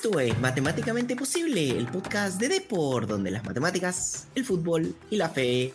[0.00, 5.28] Esto es Matemáticamente Posible, el podcast de Depor, donde las matemáticas, el fútbol y la
[5.28, 5.74] fe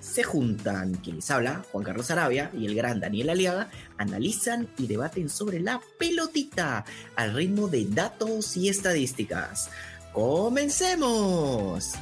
[0.00, 0.96] se juntan.
[0.96, 5.60] Quien les habla, Juan Carlos Arabia y el gran Daniel Aliaga, analizan y debaten sobre
[5.60, 6.84] la pelotita
[7.16, 9.70] al ritmo de datos y estadísticas.
[10.12, 11.94] ¡Comencemos!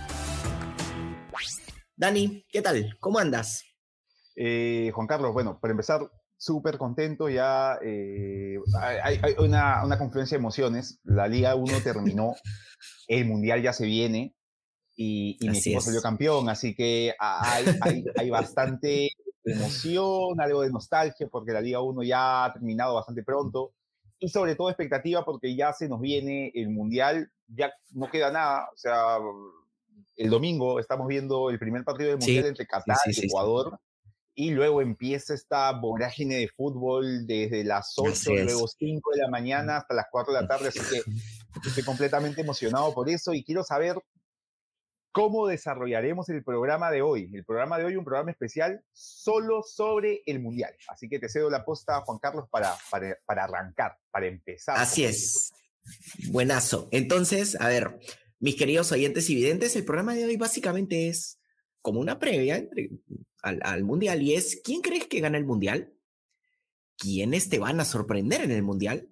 [1.94, 2.96] Dani, ¿qué tal?
[2.98, 3.62] ¿Cómo andas?
[4.34, 6.10] Eh, Juan Carlos, bueno, para empezar,
[6.42, 12.34] súper contento, ya eh, hay, una, una, confluencia de emociones, la Liga 1 terminó,
[13.06, 14.34] el Mundial ya se viene
[14.96, 19.10] y, y mi equipo salió campeón, así que hay, hay, hay, bastante
[19.44, 23.72] emoción, algo de nostalgia, porque la Liga 1 ya ha terminado bastante pronto,
[24.18, 28.68] y sobre todo expectativa porque ya se nos viene el Mundial, ya no queda nada,
[28.74, 29.18] o sea,
[30.16, 33.78] el domingo estamos viendo el primer partido del Mundial entre Qatar y Ecuador
[34.34, 39.76] y luego empieza esta vorágine de fútbol desde las 8, luego 5 de la mañana
[39.78, 41.02] hasta las 4 de la tarde, así que
[41.68, 43.96] estoy completamente emocionado por eso y quiero saber
[45.12, 47.30] cómo desarrollaremos el programa de hoy.
[47.32, 50.74] El programa de hoy, un programa especial solo sobre el Mundial.
[50.88, 54.78] Así que te cedo la posta, Juan Carlos, para, para, para arrancar, para empezar.
[54.78, 55.52] Así es.
[56.30, 56.88] Buenazo.
[56.90, 57.98] Entonces, a ver,
[58.40, 61.38] mis queridos oyentes y videntes, el programa de hoy básicamente es
[61.82, 62.90] como una previa entre
[63.42, 65.92] al, Mundial y es, ¿quién crees que gana el Mundial?
[66.96, 69.08] ¿Quiénes te van a sorprender en el Mundial?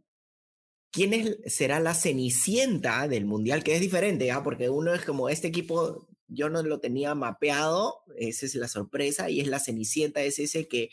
[0.92, 3.62] ¿Quién será la cenicienta del Mundial?
[3.62, 4.42] Que es diferente, ¿ah?
[4.42, 9.30] porque uno es como este equipo, yo no lo tenía mapeado, esa es la sorpresa,
[9.30, 10.90] y es la cenicienta, es ese que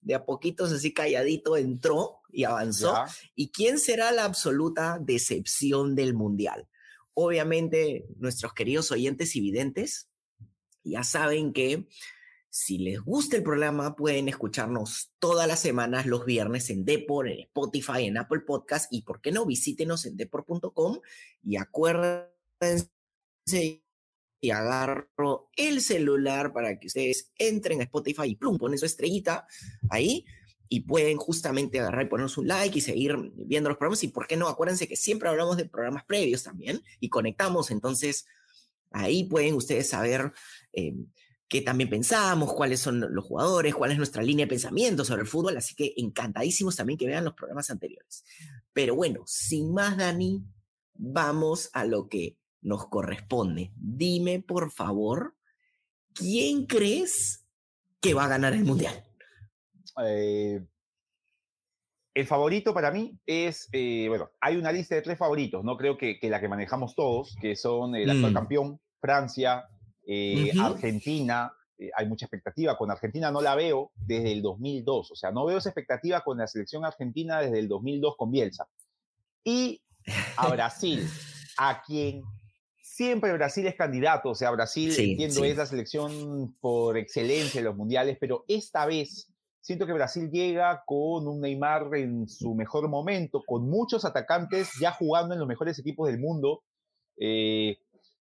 [0.00, 2.94] de a poquitos así calladito entró y avanzó.
[3.34, 6.68] ¿Y quién será la absoluta decepción del Mundial?
[7.14, 10.08] Obviamente, nuestros queridos oyentes y videntes
[10.84, 11.88] ya saben que
[12.56, 17.40] si les gusta el programa, pueden escucharnos todas las semanas, los viernes en Depor, en
[17.40, 19.44] Spotify, en Apple Podcast y, ¿por qué no?
[19.44, 20.98] Visítenos en depor.com
[21.42, 22.88] y acuérdense
[24.40, 29.46] y agarro el celular para que ustedes entren a Spotify y plum, ponen su estrellita
[29.90, 30.24] ahí
[30.70, 34.26] y pueden justamente agarrar y ponernos un like y seguir viendo los programas y por
[34.26, 38.24] qué no, acuérdense que siempre hablamos de programas previos también y conectamos, entonces
[38.92, 40.32] ahí pueden ustedes saber
[40.72, 40.94] eh,
[41.48, 45.28] qué también pensamos, cuáles son los jugadores, cuál es nuestra línea de pensamiento sobre el
[45.28, 48.24] fútbol, así que encantadísimos también que vean los programas anteriores.
[48.72, 50.44] Pero bueno, sin más, Dani,
[50.94, 53.72] vamos a lo que nos corresponde.
[53.76, 55.36] Dime, por favor,
[56.12, 57.46] ¿quién crees
[58.00, 59.04] que va a ganar el Mundial?
[60.04, 60.60] Eh,
[62.14, 65.96] el favorito para mí es, eh, bueno, hay una lista de tres favoritos, no creo
[65.96, 68.34] que, la que manejamos todos, que son el actual mm.
[68.34, 69.68] campeón, Francia,
[70.06, 72.78] eh, Argentina, eh, hay mucha expectativa.
[72.78, 75.10] Con Argentina no la veo desde el 2002.
[75.10, 78.68] O sea, no veo esa expectativa con la selección argentina desde el 2002 con Bielsa.
[79.44, 79.82] Y
[80.36, 81.06] a Brasil,
[81.58, 82.22] a quien
[82.80, 84.30] siempre Brasil es candidato.
[84.30, 89.30] O sea, Brasil, entiendo, es la selección por excelencia en los mundiales, pero esta vez
[89.60, 94.92] siento que Brasil llega con un Neymar en su mejor momento, con muchos atacantes ya
[94.92, 96.62] jugando en los mejores equipos del mundo.
[97.18, 97.78] Eh,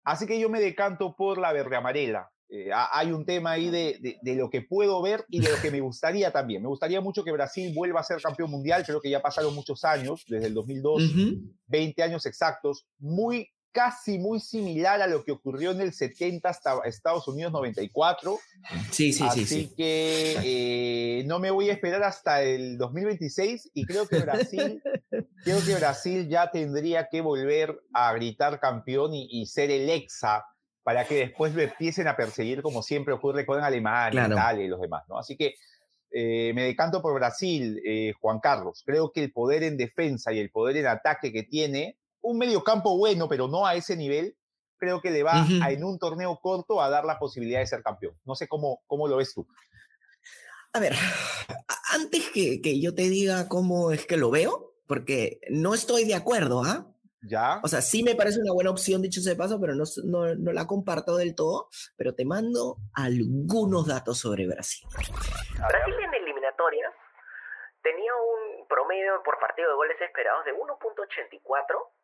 [0.08, 2.32] Así que yo me decanto por la verde amarela.
[2.48, 5.82] Eh, hay un tema ahí de, lo que puedo ver y de lo que me
[5.82, 6.62] gustaría también.
[6.62, 8.86] Me gustaría mucho que Brasil vuelva a ser campeón mundial.
[8.86, 11.04] Creo que ya pasaron muchos años, desde el 2002,
[11.66, 12.88] 20 años exactos.
[13.00, 18.40] Muy casi muy similar a lo que ocurrió en el 70 hasta Estados Unidos 94.
[18.90, 19.66] Sí, sí, Así sí.
[19.66, 24.82] Así que eh, no me voy a esperar hasta el 2026 y creo que Brasil,
[25.44, 30.44] creo que Brasil ya tendría que volver a gritar campeón y, ser el exa
[30.82, 34.82] para que después lo empiecen a perseguir como siempre ocurre con Alemania, Italia y los
[34.82, 35.20] demás, ¿no?
[35.20, 35.54] Así que
[36.10, 38.82] eh, me decanto por Brasil, eh, Juan Carlos.
[38.84, 41.96] Creo que el poder en defensa y el poder en ataque que tiene
[42.28, 44.36] un medio campo bueno, pero no a ese nivel,
[44.78, 47.82] creo que le va a, en un torneo corto a dar la posibilidad de ser
[47.82, 48.16] campeón.
[48.26, 49.48] No sé cómo, cómo lo ves tú.
[50.74, 50.94] A ver,
[51.94, 56.16] antes que, que yo te diga cómo es que lo veo, porque no estoy de
[56.16, 56.86] acuerdo, ¿ah?
[57.22, 57.60] ¿Ya?
[57.64, 60.36] O sea, sí me parece una buena opción, dicho sea de paso, pero no, no,
[60.36, 61.68] no, la comparto del todo.
[61.98, 64.88] Pero te mando algunos datos sobre Brasil.
[64.94, 66.94] Brasil en eliminatorias
[67.82, 71.98] tenía un promedio por partido de goles esperados de 1.84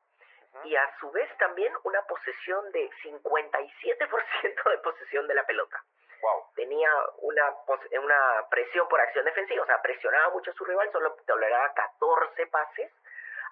[0.63, 5.83] y a su vez también una posesión de 57% de posesión de la pelota.
[6.21, 6.45] Wow.
[6.55, 6.89] Tenía
[7.19, 7.53] una,
[8.01, 12.47] una presión por acción defensiva, o sea, presionaba mucho a su rival, solo toleraba 14
[12.47, 12.91] pases.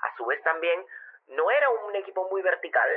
[0.04, 0.86] A su vez también
[1.28, 2.90] no era un equipo muy vertical,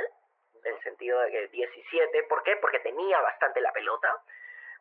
[0.63, 2.55] en el sentido de que 17, ¿por qué?
[2.57, 4.15] Porque tenía bastante la pelota.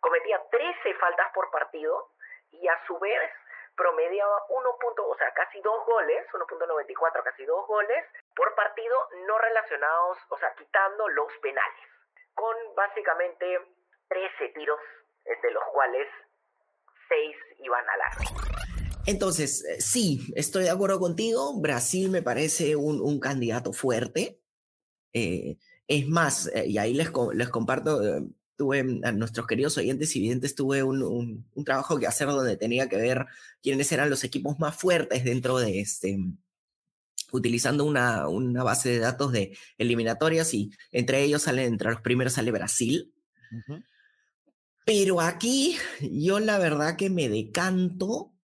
[0.01, 2.11] Cometía 13 faltas por partido
[2.53, 3.31] y a su vez
[3.77, 4.71] promediaba 1.
[4.71, 8.05] o sea, casi dos goles, 1.94, casi dos goles
[8.35, 11.89] por partido no relacionados, o sea, quitando los penales,
[12.35, 13.47] con básicamente
[14.09, 14.81] 13 tiros,
[15.25, 16.09] de los cuales
[17.09, 18.25] 6 iban al arco.
[19.07, 21.61] Entonces, eh, sí, estoy de acuerdo contigo.
[21.61, 24.41] Brasil me parece un, candidato fuerte.
[25.13, 28.01] Eh, es más, eh, y ahí les, les comparto,
[28.57, 31.03] tuve a nuestros queridos oyentes y videntes, tuve un,
[31.55, 33.27] un, trabajo que hacer donde tenía que ver
[33.63, 36.19] quiénes eran los equipos más fuertes dentro de este,
[37.33, 42.35] utilizando una, una base de datos de eliminatorias y entre ellos salen, entre los primeros
[42.35, 43.13] sale Brasil.
[44.87, 48.35] Pero aquí yo la verdad que me decanto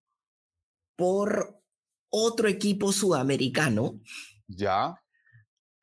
[0.95, 1.61] por
[2.09, 3.99] otro equipo sudamericano.
[4.47, 5.01] Ya.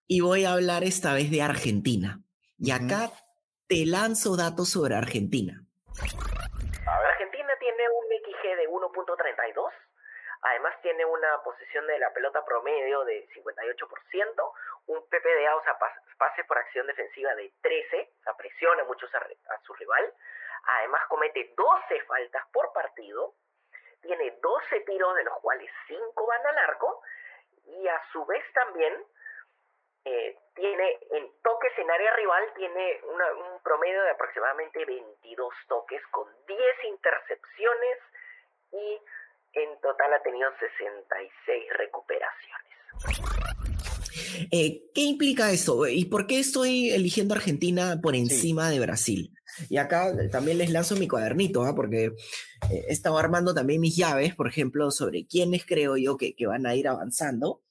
[0.06, 2.22] Y voy a hablar esta vez de Argentina.
[2.58, 3.12] Y acá
[3.68, 5.60] te lanzo datos sobre Argentina.
[6.88, 9.70] Argentina tiene un XG de 1.32.
[10.40, 14.52] Además tiene una posición de la pelota promedio de 58%,
[14.86, 15.76] un PPDA, o sea,
[16.16, 20.14] pase por acción defensiva de 13, o sea, presiona mucho a su rival.
[20.78, 23.34] Además comete 12 faltas por partido,
[24.00, 27.02] tiene 12 tiros, de los cuales 5 van al arco,
[27.66, 28.94] y a su vez también
[30.08, 36.26] eh, tiene en toques en área rival, tiene un promedio de aproximadamente 22 toques con
[36.46, 36.58] 10
[36.88, 37.98] intercepciones
[38.72, 38.98] y
[39.52, 42.68] en total ha tenido 66 recuperaciones.
[44.50, 45.86] Eh, ¿Qué implica eso?
[45.86, 49.37] ¿Y por qué estoy eligiendo Argentina por encima de Brasil?
[49.68, 51.74] Y acá también les lanzo mi cuadernito, ¿ah?
[51.74, 52.12] porque
[52.70, 56.46] eh, he estado armando también mis llaves, por ejemplo, sobre quiénes creo yo que, que
[56.46, 57.62] van a ir avanzando.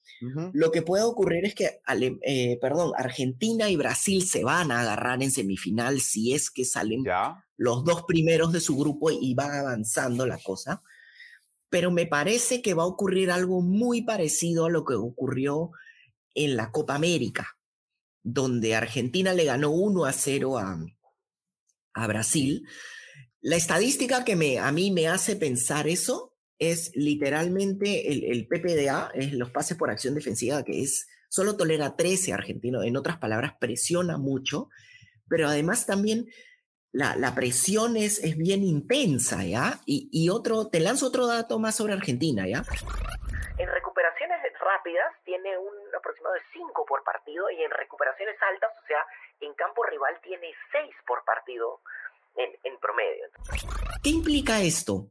[0.52, 1.80] Lo que puede ocurrir es que,
[2.22, 7.04] eh, perdón, Argentina y Brasil se van a agarrar en semifinal si es que salen
[7.56, 10.82] los dos primeros de su grupo y va avanzando la cosa.
[11.70, 15.70] Pero me parece que va a ocurrir algo muy parecido a lo que ocurrió
[16.34, 17.56] en la Copa América,
[18.22, 20.78] donde Argentina le ganó 1 a 0 a,
[22.02, 22.66] a Brasil.
[23.40, 29.32] La estadística que me, a mí me hace pensar eso es literalmente el, PPDA, es
[29.32, 34.18] los pases por acción defensiva, que es, solo tolera 13 argentinos, en otras palabras, presiona
[34.18, 34.68] mucho,
[35.28, 36.26] pero además también
[36.90, 39.80] la, la presión es, es, bien intensa, ¿ya?
[39.86, 42.64] Y, y, otro, te lanzo otro dato más sobre Argentina, ¿ya?
[44.68, 49.04] Rápidas tiene un aproximado de 5 por partido y en recuperaciones altas, o sea,
[49.40, 51.80] en campo rival tiene 6 por partido
[52.36, 53.24] en, en promedio.
[54.02, 55.10] ¿Qué implica esto?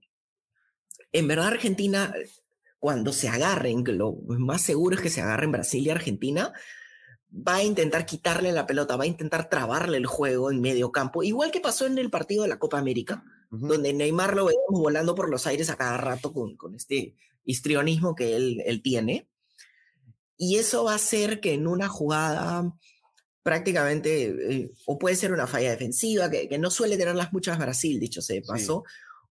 [1.11, 2.13] En verdad Argentina,
[2.79, 6.53] cuando se agarren, lo más seguro es que se agarren Brasil y Argentina,
[7.31, 11.23] va a intentar quitarle la pelota, va a intentar trabarle el juego en medio campo,
[11.23, 15.15] igual que pasó en el partido de la Copa América, donde Neymar lo veíamos volando
[15.15, 17.15] por los aires a cada rato con, con este
[17.45, 19.27] histrionismo que él, él tiene.
[20.37, 22.71] Y eso va a hacer que en una jugada
[23.47, 27.97] prácticamente, eh, o puede ser una falla defensiva, que, que, no suele tenerlas muchas Brasil,
[27.97, 28.83] dicho se pasó,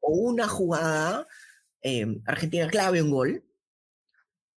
[0.01, 1.30] o una jugada,
[1.81, 3.45] eh, Argentina clave un gol,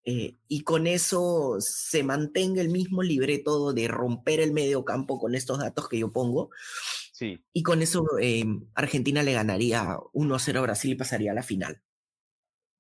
[0.03, 5.37] eh, y con eso se mantenga el mismo libreto de romper el medio campo con
[5.37, 6.51] estos datos que yo pongo.
[7.13, 7.41] Sí.
[7.53, 8.05] Y con eso
[8.75, 11.81] Argentina le ganaría 1-0 a Brasil y pasaría a la final.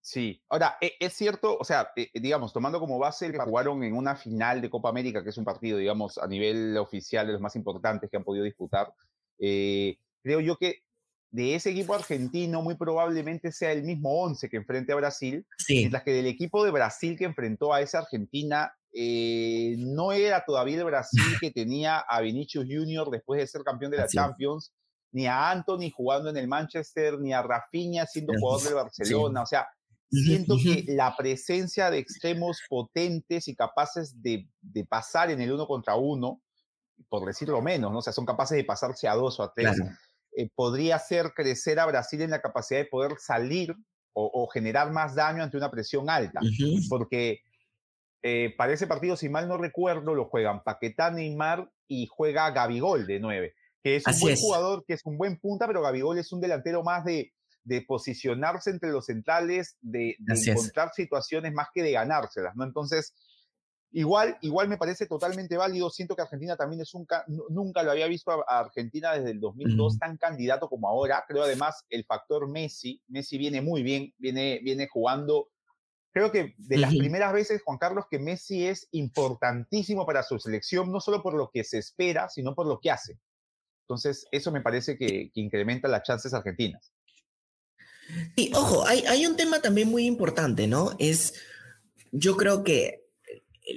[0.04, 3.96] Sí, ahora, e, es cierto, o sea, eh, digamos, tomando como base que jugaron en
[3.96, 7.40] una final de Copa América, que es un partido, digamos, a nivel oficial de los
[7.40, 8.92] más importantes que han podido disputar,
[9.38, 10.82] eh, creo yo que
[11.30, 15.76] de ese equipo argentino muy probablemente sea el mismo 11 que enfrente a Brasil, sí.
[15.76, 20.76] mientras que del equipo de Brasil que enfrentó a esa Argentina eh, no era todavía
[20.76, 24.70] el Brasil que tenía a Vinicius Junior después de ser campeón de la Champions,
[25.12, 29.46] ni a Anthony jugando en el Manchester, ni a Rafinha siendo jugador del Barcelona, o
[29.46, 29.66] sea,
[30.10, 34.48] Siento que la presencia de extremos potentes y capaces de,
[34.88, 36.40] pasar en el uno contra uno,
[37.08, 37.98] por decirlo menos, ¿no?
[37.98, 39.76] o sea, son capaces de pasarse a dos o a tres,
[40.36, 43.74] eh, podría hacer crecer a Brasil en la capacidad de poder salir
[44.16, 46.40] o, generar más daño ante una presión alta.
[46.88, 47.40] Porque
[48.22, 53.06] eh, para ese partido, si mal no recuerdo, lo juegan Paquetá, Neymar y juega Gabigol
[53.06, 56.32] de nueve, que es un buen jugador, que es un buen punta, pero Gabigol es
[56.32, 57.32] un delantero más de
[57.64, 62.64] de posicionarse entre los centrales, de, encontrar situaciones más que de ganárselas, ¿no?
[62.64, 63.14] Entonces,
[63.90, 65.88] igual, igual me parece totalmente válido.
[65.88, 67.06] Siento que Argentina también es un,
[67.48, 71.24] nunca lo había visto a, Argentina desde el 2002 tan candidato como ahora.
[71.26, 75.48] Creo además el factor Messi, Messi viene muy bien, viene, viene jugando.
[76.12, 80.92] Creo que de las primeras veces, Juan Carlos, que Messi es importantísimo para su selección,
[80.92, 83.18] no solo por lo que se espera, sino por lo que hace.
[83.84, 86.93] Entonces, eso me parece que, que incrementa las chances argentinas.
[88.36, 90.94] Y ojo, hay, hay un tema también muy importante, ¿no?
[90.98, 91.34] Es,
[92.12, 93.04] yo creo que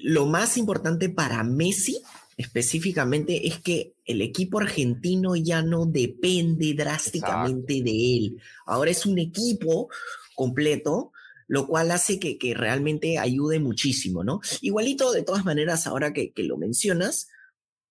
[0.04, 2.02] lo más importante para Messi
[2.38, 8.42] específicamente es que el equipo argentino ya no depende drásticamente de él.
[8.66, 9.90] Ahora es un equipo
[10.36, 11.12] completo,
[11.48, 14.40] lo cual hace que, que, realmente ayude muchísimo, ¿no?
[14.62, 17.28] Igualito, de todas maneras, ahora que, que, lo mencionas,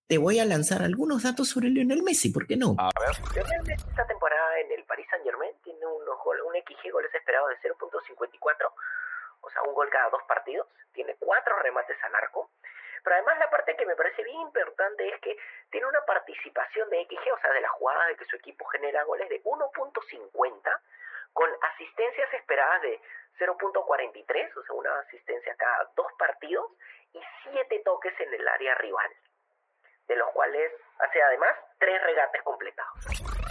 [0.07, 2.77] te voy a lanzar algunos datos sobre Lionel Messi, ¿por qué no?
[2.79, 3.17] A ver.
[3.35, 7.51] Lionel Messi esta temporada en el Paris Saint Germain tiene un, un XG goles esperados
[7.51, 8.73] de 0.54,
[9.41, 12.51] o sea, un gol cada dos partidos, tiene cuatro remates al arco,
[13.05, 15.37] pero además la parte que me parece bien importante es que
[15.71, 19.05] tiene una participación de XG, o sea, de la jugada de que su equipo genera
[19.05, 20.81] goles de 1.50,
[21.33, 23.01] con asistencias esperadas de
[23.39, 26.73] 0.43, o sea, una asistencia cada dos partidos,
[27.13, 29.11] y siete toques en el área rival,
[30.09, 33.46] de los cuales hace además tres regates completados.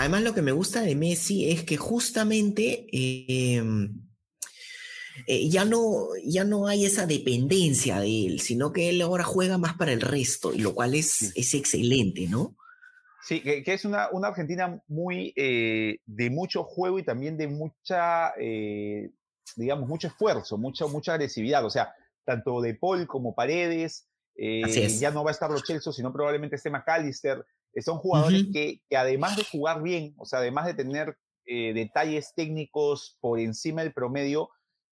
[0.00, 3.62] Además, lo que me gusta de Messi es que justamente eh,
[5.26, 9.58] eh, ya, no, ya no hay esa dependencia de él, sino que él ahora juega
[9.58, 12.56] más para el resto, lo cual es, es excelente, ¿no?
[13.22, 18.32] Sí, que, es una, una, Argentina muy eh, de mucho juego y también de mucha,
[19.54, 21.62] digamos, mucho esfuerzo, mucha, mucha agresividad.
[21.66, 26.10] O sea, tanto De Paul como Paredes, ya no va a estar Los Chelsea, sino
[26.10, 27.44] probablemente esté McAllister.
[27.80, 33.16] Son jugadores que, que, además de jugar bien, o sea, además de tener detalles técnicos
[33.20, 34.50] por encima del promedio,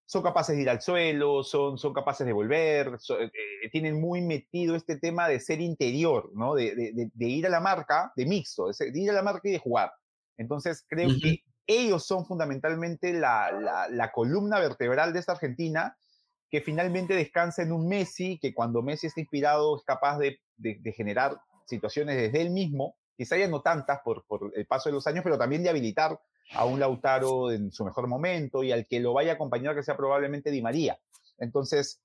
[0.08, 3.30] son capaces de ir al suelo, son, son capaces de volver, eh,
[3.62, 6.54] eh, tienen muy metido este tema de ser interior, ¿no?
[6.54, 6.72] De,
[7.12, 9.92] de, ir a la marca, de mixto, de, ir a la marca y de jugar.
[10.38, 15.94] Entonces creo que ellos son fundamentalmente la, la, la, columna vertebral de esta Argentina,
[16.48, 20.38] que finalmente descansa en un Messi, que cuando Messi está inspirado es capaz de,
[20.96, 25.06] generar situaciones desde él mismo, quizá ya no tantas por, por el paso de los
[25.06, 26.20] años, pero también de habilitar
[26.54, 29.82] a un Lautaro en su mejor momento y al que lo vaya a acompañar que
[29.82, 30.98] sea probablemente Di María.
[31.38, 32.00] Entonces,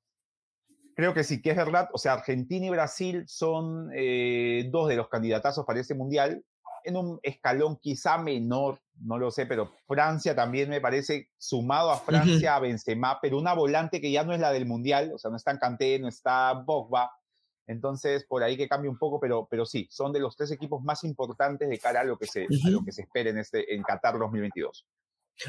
[0.96, 4.96] creo que sí que es verdad, o sea, Argentina y Brasil son eh, dos de
[4.96, 6.44] los candidatazos para ese mundial,
[6.84, 11.98] en un escalón quizá menor, no lo sé, pero Francia también me parece, sumado a
[11.98, 15.32] Francia, a Benzema, pero una volante que ya no es la del mundial, o sea,
[15.32, 17.12] no está en Kanté, no está Bogba,
[17.68, 20.84] entonces, por ahí que cambie un poco, pero, pero sí, son de los tres equipos
[20.84, 23.74] más importantes de cara a lo que se, a lo que se espera en, este,
[23.74, 24.86] en Qatar 2022.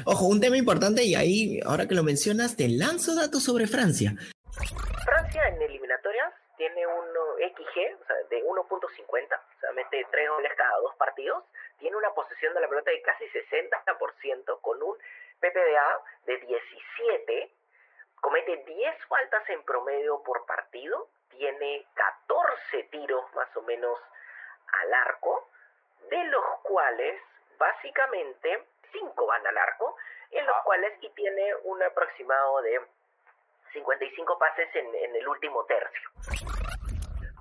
[0.05, 4.15] Ojo, un tema importante y ahí, ahora que lo mencionas, te lanzo datos sobre Francia.
[5.03, 7.05] Francia en eliminatorias tiene un
[7.51, 11.43] XG o sea, de 1.50, o sea, mete tres goles cada dos partidos,
[11.79, 14.95] tiene una posesión de la pelota de casi 60% con un
[15.39, 17.55] PPDA de 17,
[18.21, 23.97] comete 10 faltas en promedio por partido tiene 14 tiros más o menos
[24.83, 25.49] al arco,
[26.09, 27.15] de los cuales
[27.57, 29.95] básicamente 5 van al arco,
[30.31, 32.79] en los cuales y tiene un aproximado de
[33.73, 36.09] 55 pases en, el último tercio.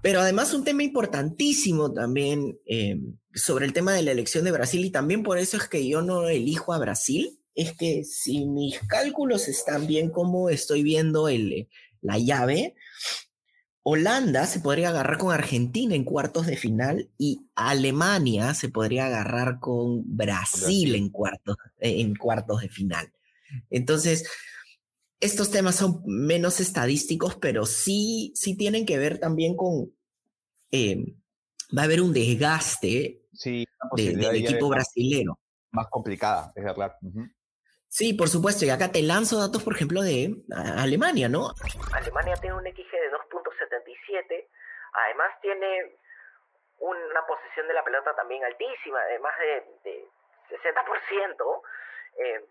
[0.03, 2.97] Pero además un tema importantísimo también eh,
[3.33, 6.03] sobre el tema de la elección de Brasil y también por eso es que yo
[6.03, 11.69] no elijo a Brasil, es que si mis cálculos están bien como estoy viendo el,
[12.03, 12.75] la llave,
[13.87, 19.61] Holanda se podría agarrar con Argentina en cuartos de final y Alemania se podría agarrar
[19.61, 23.13] con Brasil, En, cuartos, eh, en cuartos de final.
[23.69, 24.27] Entonces,
[25.21, 29.93] estos temas son menos estadísticos, pero sí, sí tienen que ver también con...
[30.71, 31.21] Em,
[31.77, 33.23] va a haber un desgaste
[33.95, 35.39] del equipo brasileño.
[35.73, 36.93] Más complicada, es verdad.
[37.89, 38.65] Sí, por supuesto.
[38.65, 41.53] Y acá te lanzo datos, por ejemplo, de Alemania, ¿no?
[41.93, 43.11] Alemania tiene un XG de
[44.07, 44.47] 2.77.
[44.93, 45.97] Además tiene
[46.81, 50.07] una posición de la pelota también altísima, de más de,
[50.51, 51.63] 60%.
[52.17, 52.45] Eh,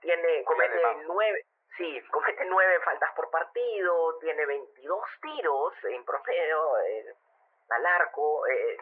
[0.00, 7.14] tiene, comete nueve, sí, comete nueve faltas por partido, tiene 22 tiros en promedio eh,
[7.70, 8.78] al arco, eh,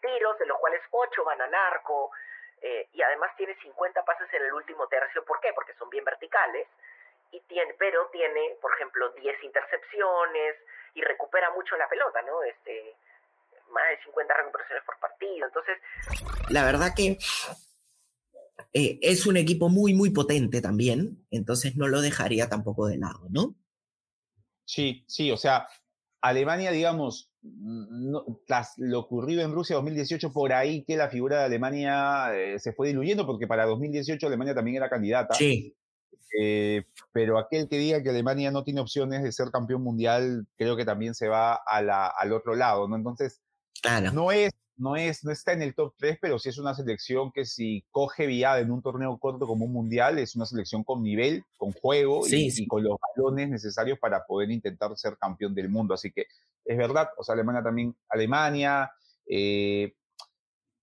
[0.00, 2.10] tiros, de los cuales 8 van al arco.
[2.62, 5.24] Eh, y además tiene 50 pases en el último tercio.
[5.24, 5.52] ¿Por qué?
[5.54, 6.68] Porque son bien verticales,
[7.32, 10.56] y tiene, pero tiene, por ejemplo, 10 intercepciones
[10.94, 12.42] y recupera mucho la pelota, ¿no?
[12.42, 12.96] Este,
[13.70, 15.46] más de 50 recuperaciones por partido.
[15.46, 15.78] Entonces...
[16.48, 17.18] La verdad que
[18.72, 23.26] eh, es un equipo muy, muy potente también, entonces no lo dejaría tampoco de lado,
[23.30, 23.54] ¿no?
[24.64, 25.66] Sí, sí, o sea,
[26.20, 27.32] Alemania, digamos,
[28.46, 32.72] tras lo ocurrido en Rusia 2018, por ahí que la figura de Alemania eh, se
[32.72, 35.34] fue diluyendo, porque para 2018 Alemania también era candidata.
[35.34, 35.76] Sí.
[36.38, 40.76] Eh, pero aquel que diga que Alemania no tiene opciones de ser campeón mundial, creo
[40.76, 42.96] que también se va a la, al otro lado, ¿no?
[42.96, 43.40] Entonces,
[44.12, 47.30] No es no, es, no está en el top 3, pero sí es una selección
[47.32, 51.02] que si coge viada en un torneo corto como un mundial, es una selección con
[51.02, 55.92] nivel, con juego y, con los balones necesarios para poder intentar ser campeón del mundo.
[55.92, 56.26] Así que
[56.64, 58.90] es verdad, o sea, Alemania también, Alemania,
[59.26, 59.92] eh,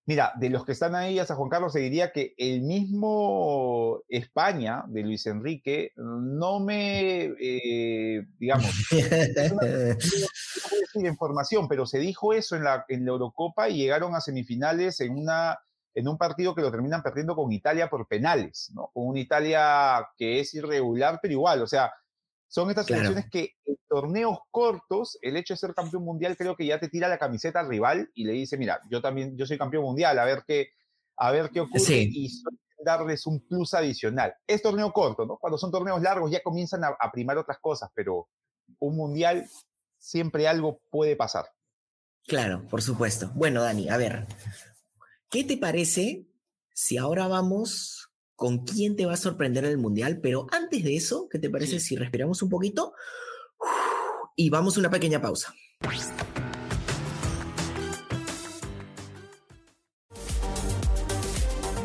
[0.08, 4.86] Mira, de los que están ahí, hasta Juan Carlos, se diría que el mismo España
[4.88, 8.72] de Luis Enrique no me, eh, digamos,
[9.52, 14.22] no decir información, pero se dijo eso en la, en la Eurocopa y llegaron a
[14.22, 15.60] semifinales en, una,
[15.94, 18.90] en un partido que lo terminan perdiendo con Italia por penales, ¿no?
[18.94, 21.92] Con una Italia que es irregular, pero igual, o sea,
[22.48, 26.66] son estas selecciones que en torneos cortos, el hecho de ser campeón mundial creo que
[26.66, 29.58] ya te tira la camiseta al rival y le dice, mira, yo también, yo soy
[29.58, 30.70] campeón mundial, a ver qué,
[31.18, 32.30] a ver qué ocurre y
[32.84, 34.34] darles un plus adicional.
[34.46, 35.38] Es torneo corto, ¿no?
[35.38, 38.30] Cuando son torneos largos ya comienzan a, a primar otras cosas, pero
[38.80, 39.46] un mundial
[39.98, 41.46] siempre algo puede pasar.
[42.26, 43.32] Claro, por supuesto.
[43.36, 44.28] Bueno, Dani, a ver,
[45.30, 46.28] ¿qué te parece
[46.74, 47.97] si ahora vamos
[48.38, 51.80] con quién te va a sorprender el Mundial, pero antes de eso, ¿qué te parece
[51.80, 52.94] si respiramos un poquito?
[54.40, 55.52] Y vamos a una pequeña pausa.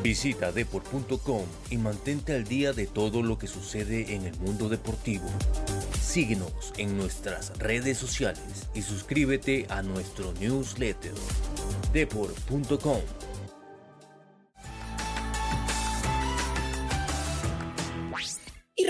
[0.02, 5.25] Visita deport.com y mantente al día de todo lo que sucede en el mundo deportivo.
[5.99, 11.14] Síguenos en nuestras redes sociales y suscríbete a nuestro newsletter
[11.94, 13.00] deport.com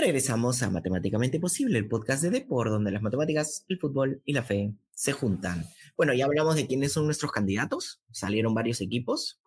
[0.03, 4.43] regresamos a Matemáticamente Posible, el podcast de Depor, donde las matemáticas, el fútbol y la
[4.43, 5.65] fe se juntan.
[5.95, 9.41] Bueno, ya hablamos de quiénes son nuestros candidatos, salieron varios equipos.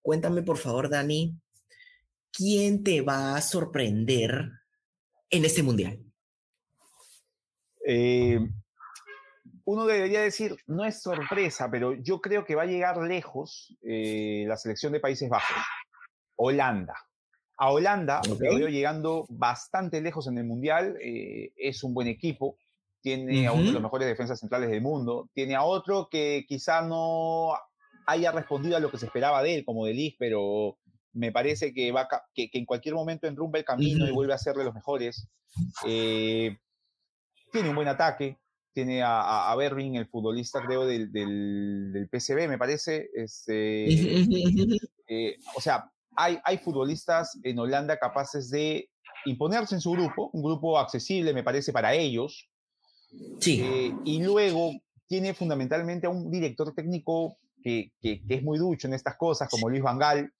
[0.00, 1.36] Cuéntame, por favor, Dani,
[2.32, 4.50] ¿quién te va a sorprender
[5.28, 5.98] en este mundial?
[7.86, 8.40] Eh,
[9.66, 14.46] uno debería decir, no es sorpresa, pero yo creo que va a llegar lejos eh,
[14.48, 15.58] la selección de Países Bajos,
[16.36, 16.94] Holanda.
[17.60, 20.96] A Holanda lo veo llegando bastante lejos en el Mundial.
[20.98, 22.56] Eh, es un buen equipo.
[23.02, 25.28] Tiene a uno de los mejores defensas centrales del mundo.
[25.34, 27.52] Tiene a otro que quizá no
[28.06, 30.78] haya respondido a lo que se esperaba de él, como de Lig, pero
[31.12, 34.56] me parece que, va que, en cualquier momento enrumba el camino y vuelve a ser
[34.56, 35.28] de los mejores.
[35.84, 36.56] Eh,
[37.52, 38.38] tiene un buen ataque.
[38.72, 43.10] Tiene a, a, Berwin, el futbolista, creo, del, del, PSV, me parece.
[43.12, 43.84] Este,
[45.08, 48.88] eh, o sea, hay, futbolistas en Holanda capaces de
[49.26, 52.48] imponerse en su grupo, un grupo accesible, me parece, para ellos.
[53.40, 53.60] Sí.
[53.62, 54.72] Eh, y luego
[55.06, 59.68] tiene fundamentalmente a un director técnico que, que, es muy ducho en estas cosas, como
[59.68, 60.32] Luis Vangal,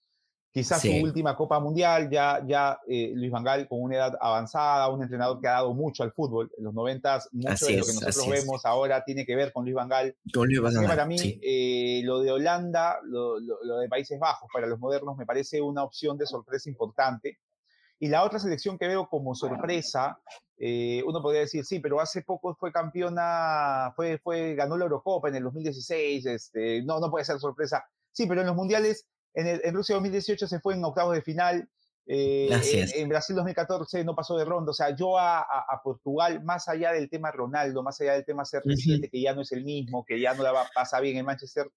[0.53, 5.01] Quizás su última Copa Mundial, ya, ya eh, Luis Vangal con una edad avanzada, un
[5.01, 6.51] entrenador que ha dado mucho al fútbol.
[6.59, 9.77] En los noventas, mucho de lo que nosotros vemos ahora tiene que ver con Luis
[9.77, 10.17] Vangal.
[10.35, 10.87] Con Luis Vangal.
[10.89, 15.25] Para mí, eh, lo de Holanda, lo, lo, de Países Bajos, para los modernos, me
[15.25, 17.39] parece una opción de sorpresa importante.
[18.01, 20.19] Y la otra selección que veo como sorpresa,
[20.57, 25.29] eh, uno podría decir, sí, pero hace poco fue campeona, fue, fue, ganó la Eurocopa
[25.29, 27.85] en el 2016, este, no, no puede ser sorpresa.
[28.11, 31.69] Sí, pero en los mundiales en, Rusia 2018 se fue en octavos de final.
[32.07, 32.49] Eh,
[32.97, 34.71] en, Brasil 2014 no pasó de ronda.
[34.71, 35.47] O sea, yo a,
[35.85, 39.43] Portugal, más allá del tema Ronaldo, más allá del tema ser presidente, que ya no
[39.43, 41.71] es el mismo, que ya no la va, pasa bien en Manchester,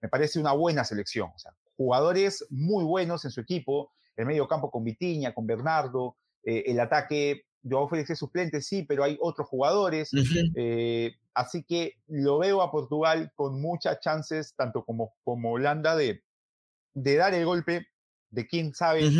[0.00, 1.30] me parece una buena selección.
[1.34, 6.16] O sea, jugadores muy buenos en su equipo, el medio campo con Vitiña, con Bernardo,
[6.44, 10.10] eh, el ataque, Joao Félix es suplente, sí, pero hay otros jugadores.
[10.56, 16.22] Eh, así que lo veo a Portugal con muchas chances, tanto como, como Holanda, de,
[16.94, 17.86] de dar el golpe,
[18.30, 19.10] de quién sabe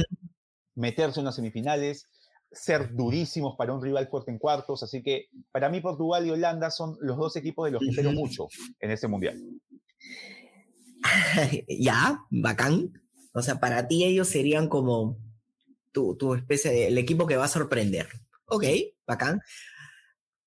[0.74, 2.06] meterse en las semifinales,
[2.52, 4.82] ser durísimos para un rival fuerte en cuartos.
[4.82, 8.12] Así que para mí Portugal y Holanda son los dos equipos de los que espero
[8.12, 8.48] mucho
[8.80, 9.40] en este mundial.
[11.68, 12.92] ya, bacán.
[13.32, 15.18] O sea, para ti ellos serían como
[15.92, 18.08] tu, tu especie de el equipo que va a sorprender.
[18.46, 18.64] Ok,
[19.06, 19.40] bacán.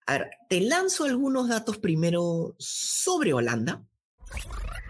[0.05, 3.85] A ver, te lanzo algunos datos primero sobre Holanda.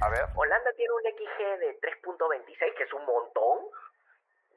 [0.04, 0.26] A ver.
[0.36, 3.60] Holanda tiene un XG de 3.26, que es un montón.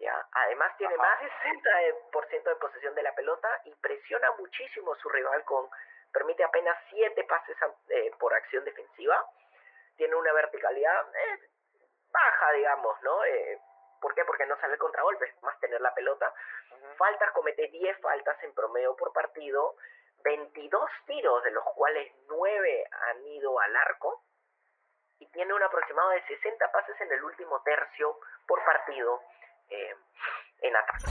[0.01, 0.27] ¿ya?
[0.33, 5.09] Además tiene más de 60% de posesión de la pelota y presiona muchísimo a su
[5.09, 5.71] rival con
[6.13, 7.57] permite apenas 7 pases
[7.91, 9.25] eh, por acción defensiva.
[9.97, 11.49] Tiene una verticalidad eh,
[12.11, 13.25] baja, digamos, ¿no?
[13.27, 13.61] Eh,
[14.01, 14.25] ¿Por qué?
[14.25, 16.35] Porque no sale contragolpe, más tener la pelota.
[16.99, 19.77] Faltas, comete 10 faltas en promedio por partido,
[20.25, 24.25] 22 tiros, de los cuales 9 han ido al arco
[25.19, 29.21] y tiene un aproximado de 60 pases en el último tercio por partido
[29.69, 29.95] eh,
[30.63, 31.05] en ataque.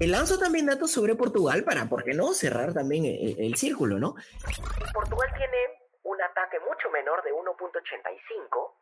[0.00, 4.14] El lanzo también datos sobre Portugal para, ¿por qué no?, cerrar también el, círculo, ¿no?
[4.92, 5.58] Portugal tiene
[6.02, 8.72] un ataque ataque mucho menor de 1.85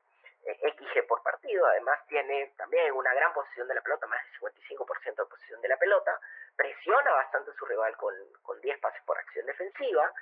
[0.45, 5.17] XG por partido, además tiene también una gran posición de la pelota, más del 55%
[5.17, 6.19] de posición de la pelota,
[6.57, 10.13] presiona bastante a su rival con, con 10 pases por acción defensiva,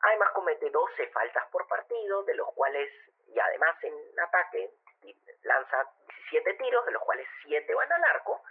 [0.00, 2.90] además comete 12 faltas por partido, de los cuales,
[3.28, 4.70] y además en ataque,
[5.42, 5.76] lanza
[6.30, 8.42] 17 tiros, de los cuales 7 van al arco,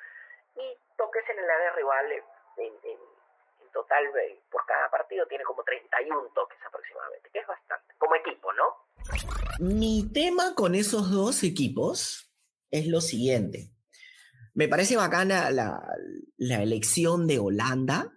[0.55, 2.99] y toques en el área rival en, en,
[3.73, 4.05] total
[4.51, 8.65] por cada partido tiene como 31 toques aproximadamente, que es bastante, como equipo, ¿no?
[9.59, 12.31] Mi tema con esos dos equipos
[12.69, 13.71] es lo siguiente.
[14.53, 15.81] Me parece bacana la,
[16.37, 18.11] la elección de Holanda,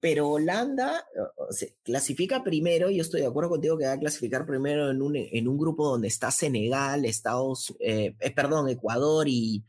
[0.00, 1.04] pero Holanda
[1.50, 5.02] se clasifica primero, y yo estoy de acuerdo contigo que va a clasificar primero en
[5.02, 9.64] un, en un grupo donde está Senegal, Estados, eh, eh, perdón, Ecuador y,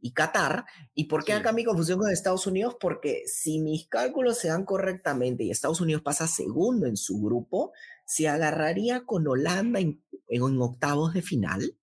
[0.00, 0.64] y Qatar.
[0.94, 2.76] ¿Y por qué acá mi confusión con Estados Unidos?
[2.80, 7.72] Porque si mis cálculos se dan correctamente y Estados Unidos pasa segundo en su grupo,
[8.06, 11.76] se agarraría con Holanda en, en octavos de final,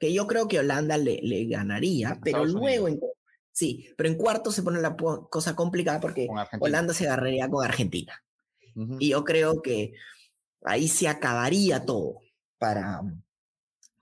[0.00, 2.98] que yo creo que Holanda le, le ganaría, pero luego en,
[3.52, 6.28] sí, pero en cuarto se pone la cosa complicada porque
[6.60, 8.22] Holanda se agarraría con Argentina.
[8.98, 9.92] Y yo creo que
[10.64, 12.20] ahí se acabaría todo
[12.58, 13.02] para,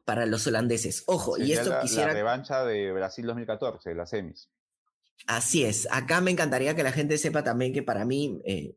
[0.04, 1.02] para los holandeses.
[1.06, 2.08] Ojo, y esto quisiera...
[2.08, 4.48] La revancha de Brasil 2014, las semis.
[5.26, 5.88] Así es.
[5.90, 8.74] Acá me encantaría que la gente sepa también que para mí, eh,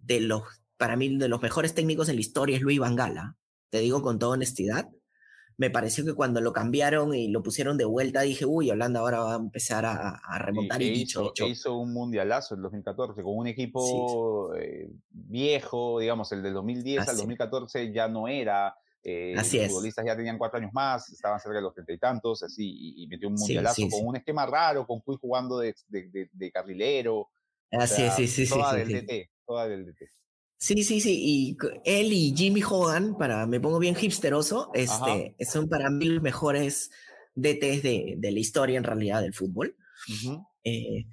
[0.00, 0.42] de los,
[0.76, 3.36] para mí, de los mejores técnicos en la historia es Luis Van Gala.
[3.70, 4.88] Te digo con toda honestidad.
[5.58, 9.20] Me pareció que cuando lo cambiaron y lo pusieron de vuelta, dije, uy, Holanda ahora
[9.20, 10.82] va a empezar a, remontar.
[10.82, 16.52] Y, hizo, hizo, un mundialis en 2014 con un equipo eh, viejo, digamos, el del
[16.52, 18.76] 2010 al 2014 ya no era
[19.08, 21.98] eh, así los futbolistas ya tenían cuatro años más, estaban cerca de los treinta y
[21.98, 26.28] tantos, así, y, metió un mundialazo con un esquema raro, con Puy jugando de, de,
[26.32, 27.30] de, carrilero.
[27.70, 28.78] Así es, sí, sí, toda sí.
[28.78, 30.10] Del DT, toda del DT.
[30.58, 35.68] Sí, sí, sí, y él y Jimmy Hogan, para, me pongo bien hipsteroso, este, son
[35.68, 36.90] para mí los mejores
[37.34, 39.76] DTs de, de la historia en realidad del fútbol.
[40.64, 41.06] eh,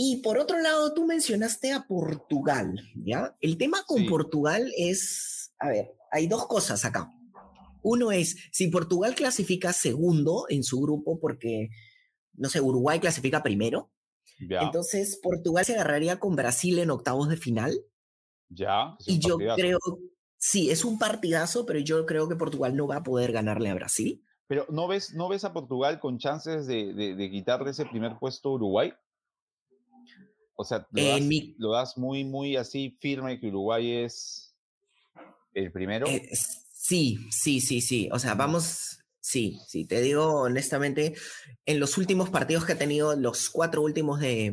[0.00, 3.36] y por otro lado, tú mencionaste a Portugal, ¿ya?
[3.40, 7.12] El tema con Portugal es, a ver, hay dos cosas acá.
[7.82, 11.70] Uno es, si Portugal clasifica segundo en su grupo porque,
[12.34, 13.90] no sé, Uruguay clasifica primero,
[14.38, 17.80] entonces Portugal se agarraría con Brasil en octavos de final.
[18.48, 18.96] Ya.
[19.06, 19.78] Y yo creo,
[20.38, 23.74] sí, es un partidazo, pero yo creo que Portugal no va a poder ganarle a
[23.74, 24.24] Brasil.
[24.46, 28.48] Pero ¿no ves, no ves a Portugal con chances de, de, quitarle ese primer puesto
[28.48, 28.94] a Uruguay?
[30.56, 31.22] O sea, lo, das,
[31.58, 34.56] lo das muy, muy así firme que Uruguay es
[35.52, 36.06] el primero.
[36.06, 36.28] Eh,
[36.72, 38.08] sí, sí, sí, sí.
[38.10, 41.14] O sea, vamos, sí, sí, te digo honestamente,
[41.66, 44.52] en los últimos partidos que ha tenido, los cuatro últimos de,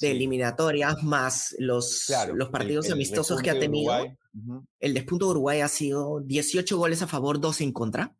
[0.00, 3.92] de eliminatorias, más los, los partidos amistosos que ha tenido,
[4.80, 8.16] el despunto de Uruguay ha sido 18 goles a favor, 2 en contra.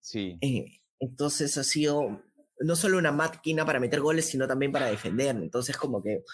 [0.00, 0.38] Sí.
[0.40, 2.22] Eh, entonces ha sido
[2.60, 5.36] no solo una máquina para meter goles, sino también para defender.
[5.36, 6.24] Entonces, como que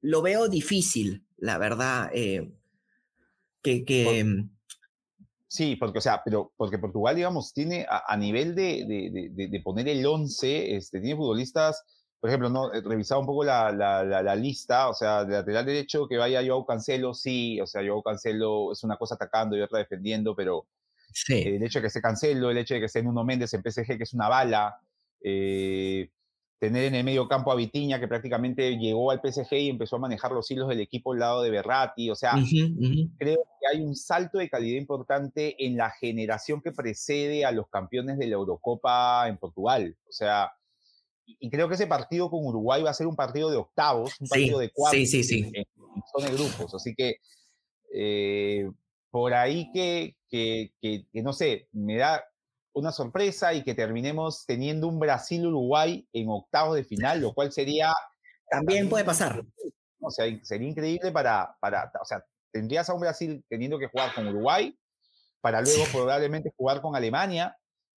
[0.00, 2.10] lo veo difícil, la verdad.
[2.12, 2.52] Eh,
[3.62, 4.24] que...
[4.24, 4.50] Mm,
[5.46, 9.88] sí, porque, o sea, pero porque Portugal, digamos, tiene a, nivel de, de, de, poner
[9.88, 11.84] el 11, este, tiene futbolistas,
[12.20, 15.66] por ejemplo, no he revisado un poco la, la, la, lista, o sea, de lateral
[15.66, 19.60] derecho que vaya Joao Cancelo, sí, o sea, Joao Cancelo es una cosa atacando y
[19.60, 20.66] otra defendiendo, pero
[21.12, 21.34] sí.
[21.34, 23.96] el hecho de que esté Cancelo, el hecho de que esté Nuno Méndez en PSG,
[23.96, 24.80] que es una bala,
[25.22, 26.10] eh,
[26.58, 30.00] tener en el medio campo a Vitiña, que prácticamente llegó al PSG y empezó a
[30.00, 32.10] manejar los hilos del equipo al lado de Berratti.
[32.10, 32.32] O sea,
[33.16, 37.68] creo que hay un salto de calidad importante en la generación que precede a los
[37.68, 39.96] campeones de la Eurocopa en Portugal.
[40.08, 40.50] O sea,
[41.40, 44.28] y creo que ese partido con Uruguay va a ser un partido de octavos, un
[44.28, 46.74] partido de cuartos sí, sí, en, en, de grupos.
[46.74, 47.16] Así que
[47.92, 48.70] eh,
[49.10, 52.24] por ahí que, que, que, no sé, me da,
[52.72, 57.92] una sorpresa y que terminemos teniendo un Brasil-Uruguay en octavos de final, lo cual sería...
[58.48, 59.44] También puede pasar.
[60.00, 64.14] O sea, sería increíble para, para, o sea, tendrías a un Brasil teniendo que jugar
[64.14, 64.78] con Uruguay,
[65.40, 67.56] para luego probablemente jugar con Alemania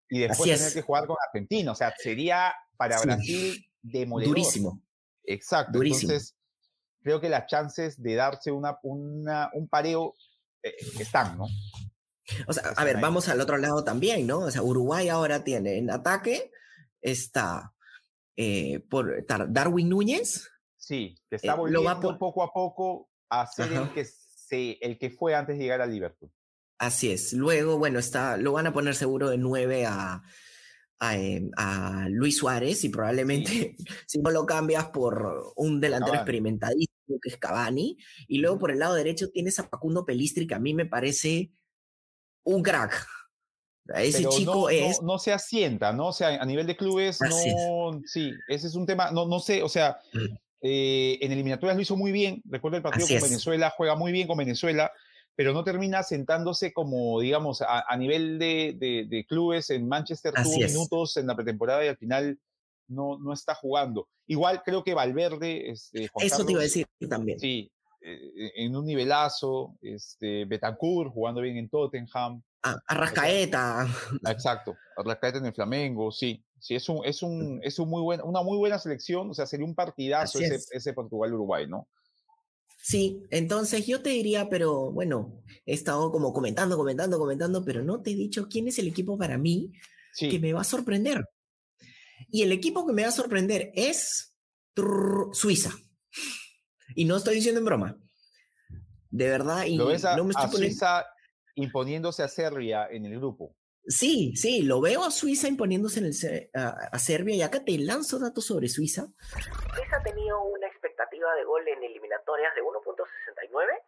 [0.10, 1.72] y después tener que jugar con Argentina.
[1.72, 4.36] O sea, sería para Brasil demoledor.
[4.36, 4.82] Durísimo.
[5.24, 5.74] Exacto.
[5.78, 6.14] Durísimo.
[6.14, 6.36] Entonces,
[7.04, 10.16] creo que las chances de darse una, una un pareo
[10.64, 11.46] eh, están, ¿no?
[12.48, 14.40] O sea, a ver, vamos al otro lado también, ¿no?
[14.40, 16.50] O sea, Uruguay ahora tiene en ataque,
[17.02, 17.72] está
[18.36, 20.50] eh, por Darwin Núñez.
[20.76, 25.12] Sí, que está eh, volviendo poco a poco a ser el que, se, el que
[25.12, 26.32] fue antes de llegar al Liverpool.
[26.80, 27.34] Así es.
[27.34, 30.24] Luego, bueno, está, lo van a poner seguro de 9 a,
[31.02, 33.76] em, a, Luis Suárez y probablemente
[34.08, 38.80] si no lo cambias por un delantero experimentadísimo que es Cavani, y luego por el
[38.80, 41.52] lado derecho tienes a Facundo Pelistri, que a mí me parece
[42.44, 43.06] un crack.
[43.96, 45.02] Ese chico no, es.
[45.02, 46.08] No, se asienta, ¿no?
[46.08, 48.02] O sea, a nivel de clubes, no.
[48.06, 49.12] Sí, ese es un tema.
[49.12, 49.98] No, no sé, o sea,
[50.62, 52.42] eh, en eliminatorias lo hizo muy bien.
[52.46, 54.92] Recuerdo el partido con Venezuela, juega muy bien con Venezuela,
[55.36, 58.76] pero no termina sentándose como, digamos, a, nivel de,
[59.08, 62.40] de, clubes en Manchester, tuvo minutos en la pretemporada y al final
[62.88, 64.08] no, no está jugando.
[64.28, 65.72] Igual creo que Valverde.
[65.72, 67.40] Este, Eso te iba a decir también.
[67.40, 69.78] Sí, eh, en un nivelazo.
[69.82, 72.42] Este, Betancourt jugando bien en Tottenham.
[72.64, 73.88] Ah, Arrascaeta.
[74.30, 76.44] Exacto, Arrascaeta en el Flamengo, sí.
[76.60, 79.32] Sí, es, un, es, un, es un muy buen, una muy buena selección.
[79.32, 81.88] O sea, sería un partidazo ese, ese Portugal-Uruguay, ¿no?
[82.82, 88.02] Sí, entonces yo te diría, pero bueno, he estado como comentando, comentando, comentando, pero no
[88.02, 89.72] te he dicho quién es el equipo para mí
[90.18, 91.24] que me va a sorprender.
[92.30, 94.36] Y el equipo que me va a sorprender es
[95.34, 95.72] Suiza.
[96.96, 97.98] Y no estoy diciendo en broma.
[99.10, 99.66] De verdad.
[99.66, 101.06] Y ¿Lo ves a, no me estoy Suiza
[101.56, 103.56] imponiéndose a Serbia en el grupo?
[103.86, 107.36] Sí, sí, lo veo a Suiza imponiéndose en el, a, Serbia.
[107.36, 109.08] Y acá te lanzo datos sobre Suiza.
[109.32, 110.68] Suiza ha tenido una
[111.02, 113.82] expectativa de gol en eliminatorias de 1.69.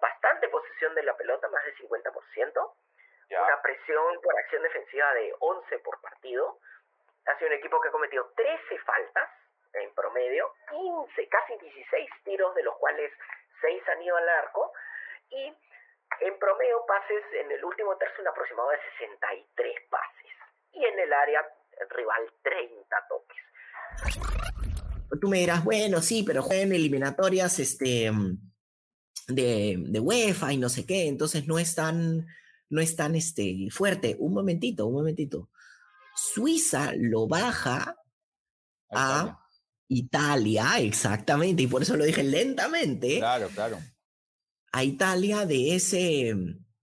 [0.00, 2.72] Bastante posesión de la pelota, más del 50%.
[3.28, 6.58] Una presión por acción defensiva de 11 por partido
[7.26, 9.30] ha sido un equipo que ha cometido 13 faltas
[9.72, 13.12] en promedio, 15, casi 16 tiros, de los cuales
[13.60, 14.72] 6 han ido al arco,
[15.30, 15.52] y
[16.20, 20.32] en promedio pases en el último tercio un aproximado de 63 pases,
[20.72, 21.44] y en el área
[21.90, 24.35] rival 30 toques.
[25.20, 28.10] Tú me dirás, bueno, sí, pero juegan eliminatorias este,
[29.28, 32.26] de, de UEFA y no sé qué, entonces no es tan,
[32.68, 34.16] no es tan este, fuerte.
[34.18, 35.50] Un momentito, un momentito.
[36.14, 37.96] Suiza lo baja
[38.90, 39.38] a
[39.88, 40.78] Italia.
[40.78, 43.18] exactamente, y por eso lo dije lentamente.
[43.18, 43.78] Claro, claro.
[44.72, 46.34] A Italia de ese,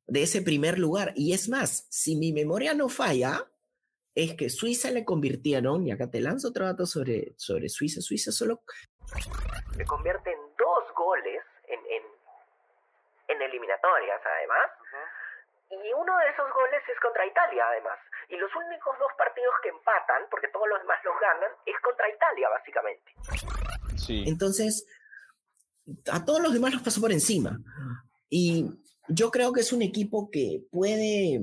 [0.07, 1.13] de ese primer lugar.
[1.15, 3.45] Y es más, si mi memoria no falla,
[4.15, 8.31] es que Suiza le convirtieron, y acá te lanzo otro dato sobre, sobre Suiza, Suiza
[8.31, 8.61] solo...
[9.75, 12.03] Le convierten dos goles en, en,
[13.29, 14.69] en eliminatorias, además.
[15.69, 17.97] Y uno de esos goles es contra Italia, además.
[18.29, 22.07] Y los únicos dos partidos que empatan, porque todos los demás los ganan, es contra
[22.09, 23.11] Italia, básicamente.
[23.97, 24.23] Sí.
[24.27, 24.85] Entonces,
[26.11, 27.59] a todos los demás los pasó por encima.
[28.29, 28.69] Y
[29.07, 31.41] yo creo que es un equipo que puede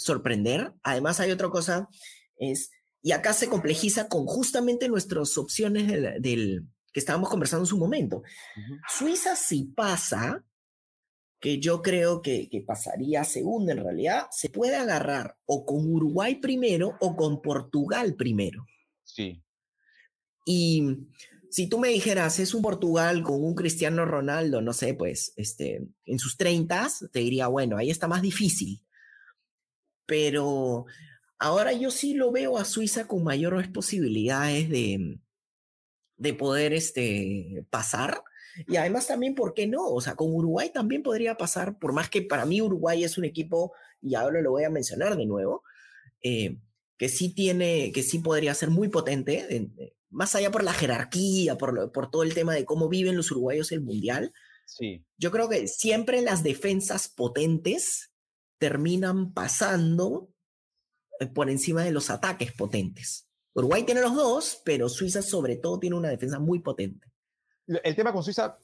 [0.00, 0.72] sorprender.
[0.82, 1.88] Además, hay otra cosa,
[2.36, 2.70] es,
[3.02, 5.86] y acá se complejiza con justamente nuestras opciones
[6.20, 8.22] del, que estábamos conversando en su momento.
[8.88, 10.44] Suiza si pasa,
[11.38, 16.36] que yo creo que, que pasaría segundo en realidad, se puede agarrar o con Uruguay
[16.36, 18.66] primero o con Portugal primero.
[19.04, 19.42] Sí.
[20.44, 20.82] Y
[21.50, 25.86] si tú me dijeras, es un Portugal con un Cristiano Ronaldo, no sé, pues, este,
[26.04, 28.82] en sus 30, te diría, bueno, ahí está más difícil.
[30.10, 30.86] Pero
[31.38, 35.20] ahora yo sí lo veo a Suiza con mayores posibilidades de,
[36.16, 38.24] de poder este, pasar
[38.66, 39.86] y además también, ¿por qué no?
[39.88, 43.24] O sea, con Uruguay también podría pasar, por más que para mí Uruguay es un
[43.24, 45.62] equipo, y ahora lo voy a mencionar de nuevo,
[46.22, 46.56] eh,
[46.98, 49.70] que sí tiene, que sí podría ser muy potente,
[50.10, 53.72] más allá por la jerarquía, por, por todo el tema de cómo viven los uruguayos
[53.72, 54.32] el Mundial.
[54.66, 55.04] Sí.
[55.16, 58.09] Yo creo que siempre las defensas potentes
[58.60, 60.28] terminan pasando
[61.18, 63.26] eh, por encima de los ataques potentes.
[63.54, 67.10] Uruguay tiene los dos, pero Suiza sobre todo tiene una defensa muy potente
[67.82, 68.58] el tema con Suiza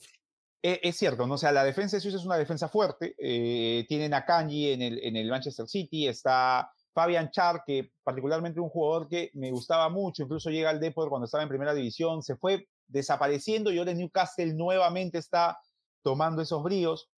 [0.62, 1.34] e, es, cierto, ¿no?
[1.34, 3.14] O sea, la defensa de Suiza es una defensa fuerte.
[3.18, 8.60] Eh, tienen a Kanji en el, en el Manchester City, está Fabian Char, que particularmente
[8.60, 12.22] un jugador que me gustaba mucho, incluso llega al Depor cuando estaba en primera división,
[12.22, 15.58] se fue desapareciendo y ahora Newcastle nuevamente está
[16.02, 17.10] tomando esos bríos,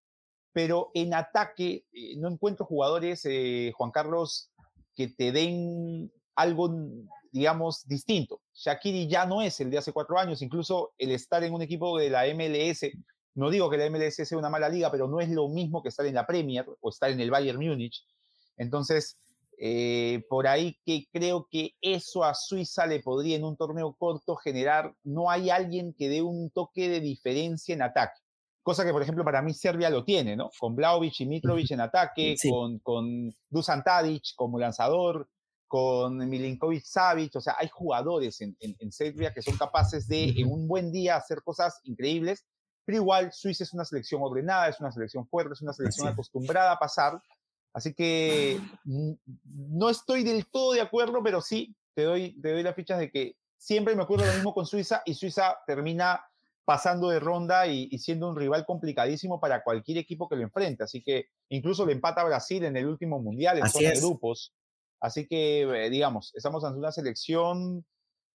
[0.59, 4.51] pero en ataque eh, no encuentro jugadores, eh, Juan Carlos,
[4.97, 6.69] que te den algo
[7.31, 8.41] digamos, distinto.
[8.55, 11.97] Shakiri ya no es el de hace cuatro años, incluso el estar en un equipo
[11.97, 12.91] de la MLS,
[13.37, 15.91] no digo que la MLS sea una mala liga, pero no es lo mismo que
[15.91, 18.05] estar en la Premier o estar en el Bayern Múnich.
[18.57, 19.17] Entonces,
[19.61, 24.35] eh, por ahí que creo que eso a Suiza le podría en un torneo corto
[24.35, 28.19] generar, no hay alguien que dé un toque de diferencia en ataque.
[28.69, 30.51] Cosa que, por ejemplo, para mí Serbia lo tiene, ¿no?
[30.59, 35.27] Con Blaovic y Mitrovic en ataque, con, con Dusan Tadic como lanzador,
[35.67, 40.53] con Milinkovic Savic, o sea, hay jugadores en, en, Serbia que son capaces de en
[40.53, 42.45] un buen día hacer cosas increíbles,
[42.85, 46.73] pero igual Suiza es una selección ordenada, es una selección fuerte, es una selección acostumbrada
[46.73, 47.23] a pasar,
[47.73, 52.77] así que no estoy del todo de acuerdo, pero sí te doy, te doy las
[52.77, 56.23] fichas de que siempre me acuerdo lo mismo con Suiza y Suiza termina
[56.69, 60.85] pasando de ronda y, siendo un rival complicadísimo para cualquier equipo que lo enfrente.
[60.85, 64.53] Así que incluso le empata a Brasil en el último mundial en zona de grupos.
[65.01, 67.87] Así que, eh, digamos, estamos ante una selección,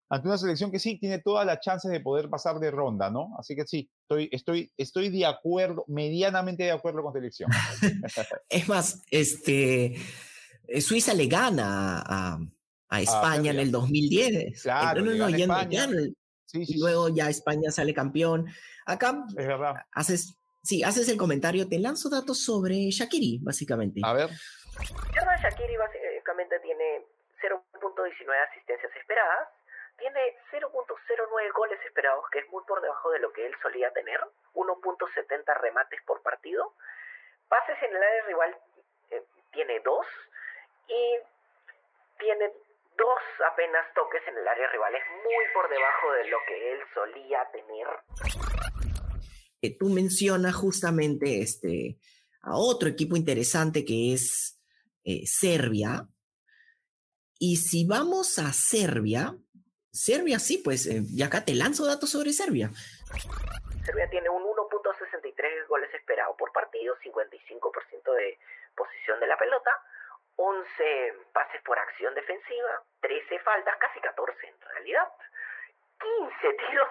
[0.10, 3.36] ante una selección que sí tiene todas las chances de poder pasar de ronda, ¿no?
[3.38, 7.52] Así que sí, estoy, estoy, estoy de acuerdo, medianamente de acuerdo con selección.
[8.50, 9.96] es más, este,
[10.68, 12.40] eh, Suiza le gana a,
[12.90, 14.64] a España en el 2010.
[14.64, 15.30] Claro, no, no,
[16.52, 18.48] y luego ya España sale campeón.
[18.86, 19.76] Acá es verdad.
[19.92, 24.02] haces, sí, haces el comentario, te lanzo datos sobre Shakiri, básicamente.
[24.04, 24.30] A ver.
[25.44, 27.06] Shakiri básicamente tiene
[27.42, 29.50] 0.19 asistencias esperadas,
[29.98, 30.20] tiene
[30.52, 34.20] 0.09 goles esperados, que es muy por debajo de lo que él solía tener,
[34.54, 36.74] 1.70 remates por partido,
[37.50, 38.58] pases en el área rival
[39.12, 40.06] eh, tiene dos
[40.88, 41.20] y
[42.20, 42.52] tiene
[42.98, 44.96] dos apenas toques en el área rival.
[44.96, 47.88] Es muy por debajo de lo que él solía tener.
[49.62, 51.98] Eh, tú mencionas justamente este,
[52.42, 54.60] a otro equipo interesante que es
[55.04, 56.08] eh, Serbia.
[57.40, 59.36] Y si vamos a Serbia,
[59.92, 62.72] Serbia sí, pues eh, y acá te lanzo datos sobre Serbia.
[63.86, 68.40] Serbia tiene un 1.63 goles esperados por partido, 55% de
[68.76, 69.72] posición de la pelota,
[70.36, 70.64] 11
[71.34, 75.08] pases por acción defensiva, 13 faltas, casi 14 en realidad,
[76.00, 76.90] 15 tiros,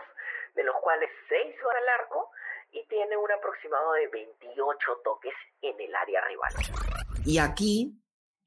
[0.54, 2.30] de los cuales 6 van al arco
[2.72, 6.52] y tiene un aproximado de 28 toques en el área rival.
[7.24, 7.98] Y aquí,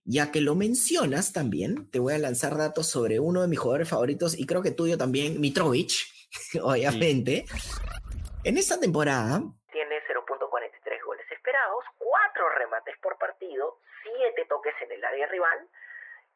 [0.04, 3.90] ya que lo mencionas también, te voy a lanzar datos sobre uno de mis jugadores
[3.90, 5.92] favoritos y creo que tuyo también, Mitrovic,
[6.62, 7.46] obviamente.
[8.44, 9.42] En esta temporada...
[11.56, 15.70] Tiene 0.43 goles esperados, 4 remates por partido, 7 toques en el área rival,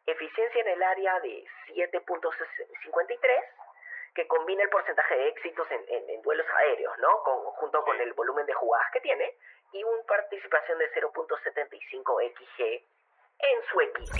[0.06, 3.18] eficiencia en el área de 7.53,
[4.16, 7.10] que combina el porcentaje de éxitos en, duelos aéreos, ¿no?
[7.56, 9.36] junto con el volumen de jugadas que tiene,
[9.74, 12.64] y una participación de 0.75 XG
[13.40, 14.18] en su equipo.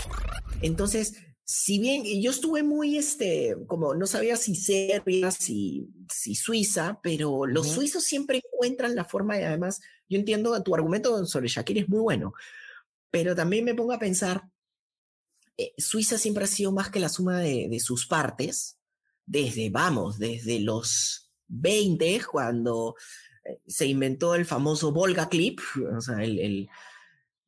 [0.62, 7.00] Entonces, si bien yo estuve muy, este, como no sabía si Serbia, si, si Suiza,
[7.02, 11.78] pero los suizos siempre encuentran la forma y además, yo entiendo tu argumento sobre Shakir
[11.78, 12.34] es muy bueno,
[13.10, 14.42] pero también me pongo a pensar,
[15.56, 18.76] eh, Suiza siempre ha sido más que la suma de, sus partes,
[19.24, 22.96] desde, vamos, desde los 20, cuando
[23.44, 25.60] eh, se inventó el famoso Volga Clip,
[25.96, 26.68] o sea, el,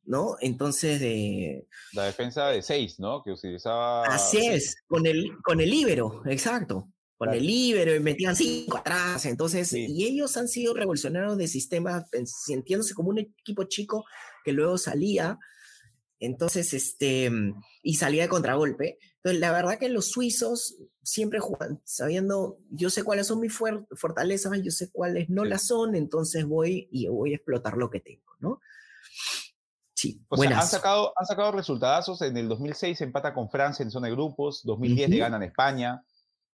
[0.05, 0.37] ¿no?
[0.39, 1.67] Entonces de...
[1.91, 3.21] La defensa de 6, ¿no?
[3.23, 4.05] Que utilizaba...
[4.05, 6.92] Así es, con el, con el libero, exacto.
[7.25, 12.05] Con el libero y metían cinco atrás, entonces, y ellos han sido revolucionarios de sistema,
[12.25, 14.05] sintiéndose como un equipo chico
[14.43, 15.39] que luego salía.
[16.19, 17.29] Entonces, este,
[17.81, 18.97] y salía de contragolpe.
[19.17, 24.61] Entonces, la verdad que los suizos siempre juegan, sabiendo, yo sé cuáles son mis fortalezas,
[24.61, 28.31] yo sé cuáles no las son, entonces voy y voy a explotar lo que tengo,
[28.39, 28.59] ¿no?
[29.93, 32.21] Sí, o sea, han sacado, han sacado resultados.
[32.21, 36.03] En el 2006 empata con Francia en zona de grupos, 2010 le ganan a España,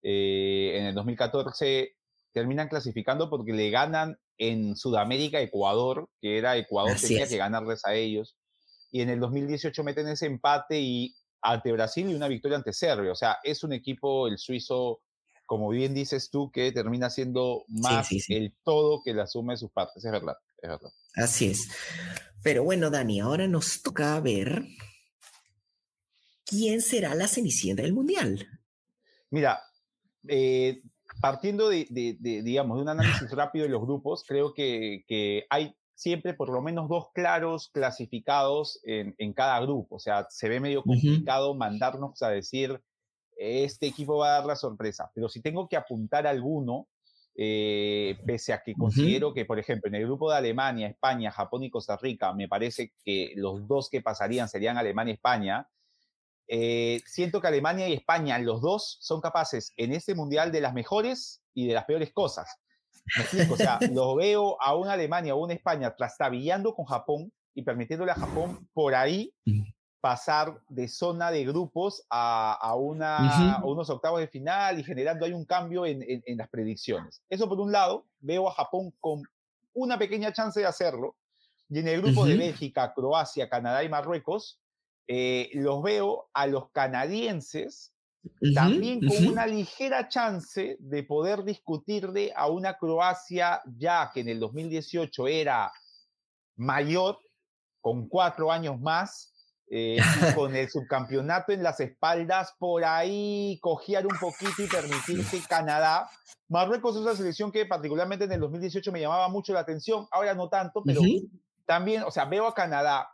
[0.03, 1.95] eh, en el 2014
[2.31, 7.93] terminan clasificando porque le ganan en Sudamérica Ecuador, que era Ecuador tenía que ganarles a
[7.93, 8.37] ellos
[8.91, 13.11] y en el 2018 meten ese empate y ante Brasil y una victoria ante Serbia.
[13.11, 15.01] O sea, es un equipo, el suizo,
[15.45, 19.71] como bien dices tú, que termina siendo más el todo que la suma de sus
[19.71, 20.03] partes.
[20.03, 20.91] Es verdad, es verdad.
[21.15, 21.69] Así es.
[22.41, 24.65] Pero bueno, Dani, ahora nos toca ver
[26.45, 28.47] quién será la cenicienta del Mundial.
[29.29, 29.61] Mira,
[30.27, 30.81] eh,
[31.21, 36.33] partiendo de, digamos, de un análisis rápido de los grupos, creo que, que hay siempre
[36.33, 39.95] por lo menos dos claros clasificados en, cada grupo.
[39.95, 42.81] O sea, se ve medio complicado mandarnos a decir,
[43.35, 45.11] este equipo va a dar la sorpresa.
[45.13, 46.87] Pero si tengo que apuntar alguno,
[47.35, 51.63] eh, pese a que considero que, por ejemplo, en el grupo de Alemania, España, Japón
[51.63, 55.67] y Costa Rica, me parece que los dos que pasarían serían Alemania y España.
[56.51, 60.73] Eh, siento que Alemania y España, los dos, son capaces en este mundial de las
[60.73, 62.49] mejores y de las peores cosas.
[63.51, 68.11] O sea, lo veo a una Alemania o una España trastabillando con Japón y permitiéndole
[68.11, 69.31] a Japón por ahí
[70.01, 75.45] pasar de zona de grupos a, una, unos octavos de final y generando ahí un
[75.45, 77.21] cambio en, las predicciones.
[77.29, 79.21] Eso por un lado, veo a Japón con
[79.73, 81.15] una pequeña chance de hacerlo.
[81.69, 84.59] Y en el grupo de Bélgica, Croacia, Canadá y Marruecos,
[85.11, 87.95] eh, los veo a los canadienses
[88.53, 94.39] también con una ligera chance de poder discutirle a una Croacia ya que en el
[94.39, 95.71] 2018 era
[96.57, 97.17] mayor,
[97.81, 99.33] con cuatro años más,
[99.71, 99.97] eh,
[100.35, 106.07] con el subcampeonato en las espaldas, por ahí cojear un poquito y permitir que Canadá.
[106.49, 110.35] Marruecos es una selección que particularmente en el 2018 me llamaba mucho la atención, ahora
[110.35, 111.01] no tanto, pero
[111.65, 113.09] también, o sea, veo a Canadá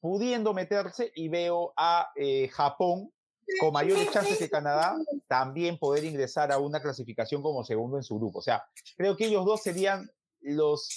[0.00, 3.12] pudiendo meterse y veo a eh, Japón
[3.58, 4.96] con mayores chances que Canadá
[5.26, 8.38] también poder ingresar a una clasificación como segundo en su grupo.
[8.38, 8.64] O sea,
[8.96, 10.08] creo que ellos dos serían
[10.40, 10.88] los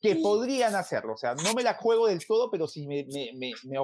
[0.00, 1.14] que podrían hacerlo.
[1.14, 3.76] O sea, no me la juego del todo, pero si me, me, me, me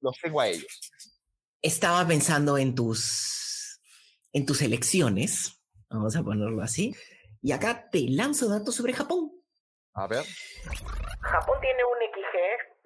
[0.00, 0.66] los tengo a ellos.
[1.62, 3.80] Estaba pensando en tus,
[4.32, 6.94] en tus elecciones, vamos a ponerlo así,
[7.42, 9.32] y acá te lanzo datos sobre Japón.
[9.94, 10.24] A ver.
[11.20, 12.02] Japón tiene un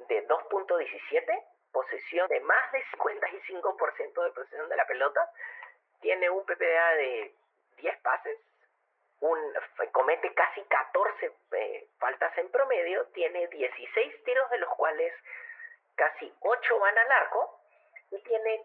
[0.08, 5.28] de 2.17 posesión de más de 55% de posesión de la pelota,
[6.00, 7.34] tiene un PPA de
[7.78, 8.38] 10 pases,
[9.20, 9.38] un,
[9.92, 15.12] comete casi 14 eh, faltas en promedio, tiene 16 tiros de los cuales
[15.96, 17.60] casi 8 van al arco
[18.10, 18.64] y tiene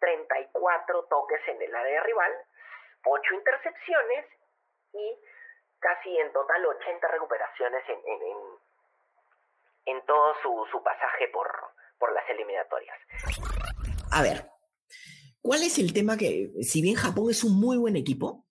[0.00, 2.32] 34 toques en el área rival,
[3.04, 4.26] 8 intercepciones
[4.92, 5.18] y
[5.78, 8.58] casi en total 80 recuperaciones en,
[10.06, 11.46] todo su, su pasaje por,
[11.98, 12.96] por las eliminatorias.
[14.10, 14.50] A ver,
[15.40, 18.46] ¿cuál es el tema que, si bien Japón es un muy buen equipo,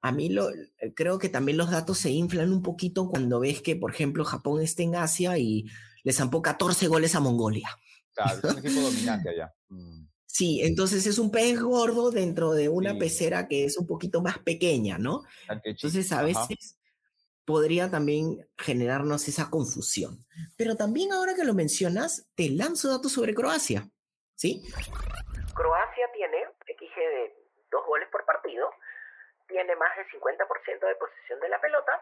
[0.00, 0.48] a mí lo,
[0.94, 4.60] creo que también los datos se inflan un poquito cuando ves que, por ejemplo, Japón
[4.60, 5.66] está en Asia y
[6.02, 7.68] le zampó 14 goles a Mongolia.
[8.12, 9.54] Claro, es un equipo dominante allá.
[9.68, 10.06] Mm.
[10.26, 14.38] Sí, entonces es un pez gordo dentro de una pecera que es un poquito más
[14.38, 15.24] pequeña, ¿no?
[15.62, 16.78] Entonces a veces
[17.44, 20.18] podría también generarnos esa confusión.
[20.56, 23.82] Pero también ahora que lo mencionas, te lanzo datos sobre Croacia,
[24.34, 24.62] ¿sí?
[25.54, 27.34] Croacia tiene XG de
[27.70, 28.70] dos goles por partido,
[29.48, 31.92] tiene más del 50% de posesión de la pelota,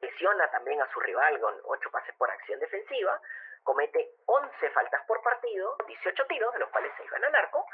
[0.00, 3.20] lesiona también a su rival con 8 pases por acción defensiva,
[3.62, 7.64] comete 11 faltas por partido, 18 tiros, de los cuales 6 van al arco,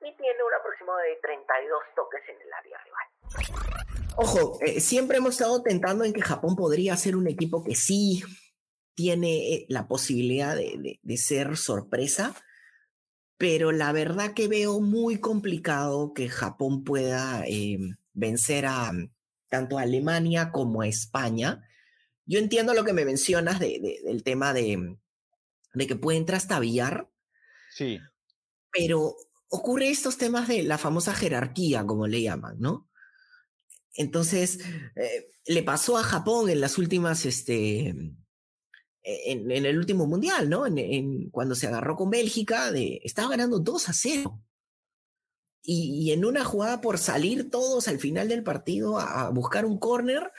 [0.00, 3.85] y tiene un aproximado de 32 toques en el área rival.
[4.18, 8.22] Ojo, eh, siempre hemos estado tentando en que Japón podría ser un equipo que sí
[8.94, 12.34] tiene eh, la posibilidad de, ser sorpresa,
[13.36, 17.78] pero la verdad que veo muy complicado que Japón pueda eh,
[18.14, 18.90] vencer a
[19.50, 21.62] tanto a Alemania como a España.
[22.24, 24.96] Yo entiendo lo que me mencionas del tema de,
[25.74, 27.10] de que pueden trastabillar.
[27.70, 28.00] Sí.
[28.72, 29.14] Pero
[29.48, 32.85] ocurre estos temas de la famosa jerarquía, como le llaman, ¿no?
[33.96, 34.60] Entonces,
[34.94, 37.94] eh, le pasó a Japón en las últimas, este,
[39.02, 40.66] en, el último mundial, ¿no?
[40.66, 44.42] En, cuando se agarró con Bélgica, estaba ganando 2 a 0.
[45.62, 50.30] Y, en una jugada por salir todos al final del partido a, buscar un córner,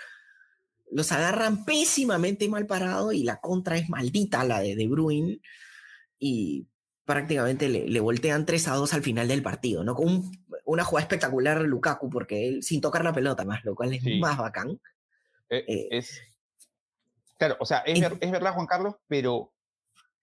[0.89, 5.41] los agarran pésimamente mal parado y la contra es maldita, la de De Bruyne.
[6.19, 6.67] Y
[7.07, 9.95] prácticamente le, le, voltean 3 a 2 al final del partido, ¿no?
[9.95, 10.29] Con
[10.65, 14.37] una jugada espectacular Lukaku, porque él sin tocar la pelota más, lo cual es más
[14.37, 14.81] bacán.
[15.49, 16.21] Eh, eh, es,
[17.37, 19.53] claro, o sea, es, es, verdad, Juan Carlos, pero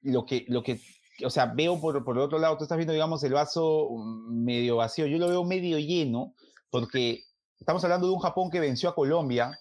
[0.03, 0.79] lo que, lo que
[1.25, 3.89] o sea, veo por, por el otro lado, tú estás viendo, digamos, el vaso
[4.29, 6.35] medio vacío, yo lo veo medio lleno,
[6.69, 7.25] porque
[7.59, 9.59] estamos hablando de un Japón que venció a Colombia,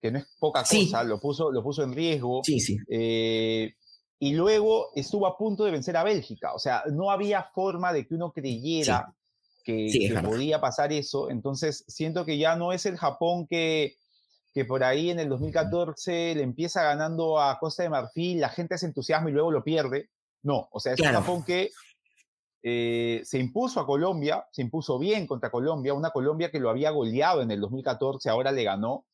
[0.00, 2.40] que no es poca cosa, lo, puso, lo puso en riesgo.
[2.44, 2.78] Sí, sí.
[2.88, 3.74] Eh,
[4.22, 6.54] y luego estuvo a punto de vencer a Bélgica.
[6.54, 9.12] O sea, no había forma de que uno creyera
[9.64, 11.28] que, podía pasar eso.
[11.28, 13.96] Entonces, siento que ya no es el Japón que,
[14.54, 18.78] que por ahí en el 2014 le empieza ganando a Costa de Marfil, la gente
[18.78, 20.10] se entusiasma y luego lo pierde.
[20.44, 21.70] No, o sea, es un Japón que
[22.62, 26.90] eh, se impuso a Colombia, se impuso bien contra Colombia, una Colombia que lo había
[26.90, 29.04] goleado en el 2014, ahora le ganó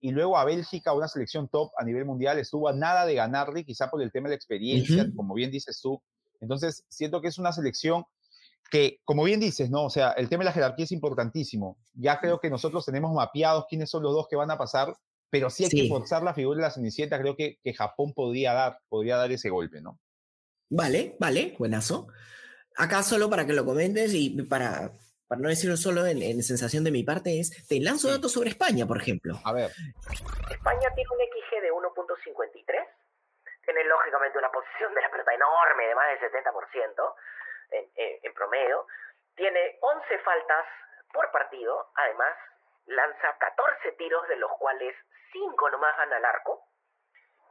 [0.00, 3.64] y luego a Bélgica, una selección top a nivel mundial, estuvo a nada de ganarle,
[3.64, 6.00] quizá por el tema de la experiencia, como bien dices tú.
[6.40, 8.04] Entonces, siento que es una selección
[8.70, 9.84] que, como bien dices, ¿no?
[9.84, 11.78] O sea, el tema de la jerarquía es importantísimo.
[11.94, 14.94] Ya creo que nosotros tenemos mapeados quiénes son los dos que van a pasar,
[15.30, 17.18] pero sí hay que forzar la figura de la Cenicienta.
[17.18, 19.98] Creo que, que Japón podría dar, podría dar ese golpe, ¿no?
[20.70, 22.08] Vale, vale, buenazo.
[22.76, 24.92] Acá solo para que lo comentes y para
[25.28, 28.86] para no decirlo solo en, sensación de mi parte, es, te lanzo datos sobre España,
[28.86, 29.36] por ejemplo.
[29.44, 29.70] A ver.
[30.50, 32.88] España tiene un XG de 1.53,
[33.64, 37.14] tiene lógicamente una posición de la pelota enorme, de más del 70%
[37.70, 37.90] en,
[38.24, 38.86] en promedio,
[39.36, 40.64] tiene 11 faltas
[41.12, 42.34] por partido, además
[42.86, 44.96] lanza 14 tiros, de los cuales
[45.32, 46.64] 5 nomás van al arco,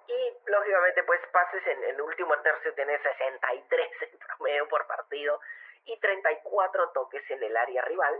[0.07, 5.39] y lógicamente pues pases en el último tercio tiene 63 en promedio por partido
[5.87, 8.13] y 34 toques en el área rival,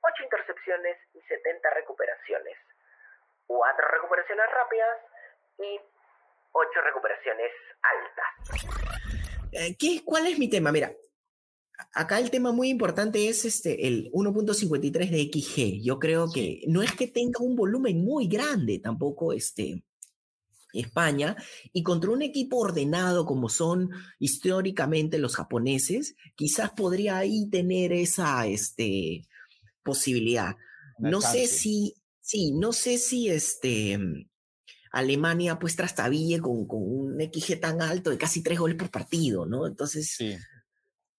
[0.00, 2.56] 8 intercepciones y 70 recuperaciones,
[3.46, 4.98] 4 recuperaciones rápidas
[5.58, 5.80] y
[6.52, 7.50] 8 recuperaciones
[7.82, 8.70] altas.
[9.52, 10.70] eh, ¿qué, ¿cuál es mi tema?
[10.72, 10.92] Mira,
[11.92, 15.84] acá el tema muy importante es este, el 1.53 de XG.
[15.84, 19.82] Yo creo que no es que tenga un volumen muy grande tampoco este,
[20.80, 21.36] España,
[21.72, 28.46] y contra un equipo ordenado como son históricamente los japoneses, quizás podría ahí tener esa
[28.46, 29.22] este,
[29.82, 30.56] posibilidad.
[30.98, 33.98] No sé si, sí, no sé si este,
[34.90, 39.44] Alemania pues trastabille con, con un XG tan alto de casi tres goles por partido,
[39.44, 39.66] ¿no?
[39.66, 40.18] Entonces,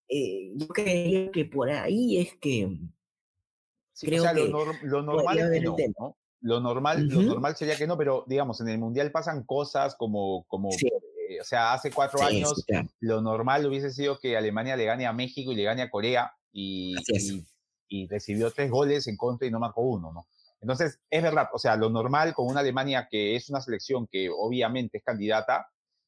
[0.09, 2.69] eh, yo creo que por ahí es que...
[3.99, 8.23] creo que lo, normal es que no, Lo normal, lo normal sería que no, pero
[8.27, 12.63] digamos, en el Mundial pasan cosas como, como eh, o sea, hace cuatro años
[12.99, 16.31] lo normal hubiese sido que Alemania le gane a México y le gane a Corea
[16.51, 16.95] y,
[17.87, 20.27] y, recibió tres goles en contra y no marcó uno, ¿no?
[20.61, 24.29] Entonces, es verdad, o sea, lo normal con una Alemania que es una selección que
[24.29, 25.67] obviamente es candidata,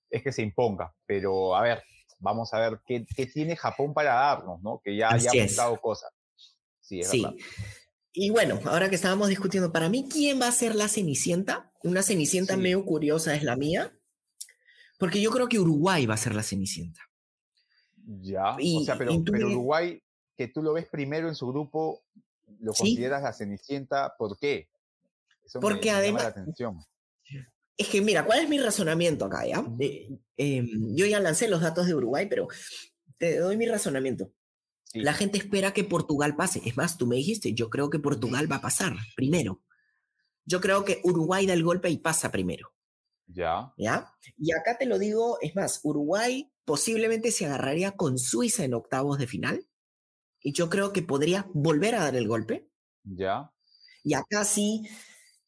[0.10, 1.84] es que se imponga, pero a ver,
[2.20, 4.82] vamos a ver qué, qué tiene Japón para darnos, ¿no?
[4.84, 6.12] Que ya haya montado cosas.
[6.80, 7.36] Sí, es verdad.
[8.12, 11.72] Y bueno, ahora que estábamos discutiendo, para mí, ¿quién va a ser la Cenicienta?
[11.84, 13.94] Una Cenicienta medio curiosa es la mía,
[14.98, 17.02] porque yo creo que Uruguay va a ser la Cenicienta.
[18.22, 20.02] Ya, o sea, pero, pero Uruguay,
[20.36, 22.02] que tú lo ves primero en su grupo,
[22.60, 24.68] lo consideras la Cenicienta, ¿por qué?
[25.46, 26.24] Eso Porque además...
[26.24, 26.84] la atención.
[27.78, 29.46] Es que mira, ¿cuál es mi razonamiento acá?
[29.46, 29.64] Ya?
[30.36, 32.50] Em, yo ya lancé los datos de Uruguay, pero
[33.18, 34.34] te doy mi razonamiento.
[34.94, 36.62] La gente espera que Portugal pase.
[36.66, 39.62] Es más, tú me dijiste, yo creo que Portugal va a pasar primero.
[40.46, 42.74] Yo creo que Uruguay da el golpe y pasa primero.
[43.28, 43.72] Ya.
[43.78, 44.12] ¿Ya?
[44.38, 49.20] Y acá te lo digo, es más, Uruguay posiblemente se agarraría con Suiza en octavos
[49.20, 49.68] de final.
[50.42, 52.70] Y yo creo que podría volver a dar el golpe.
[53.04, 53.52] Ya.
[54.04, 54.88] Y acá sí,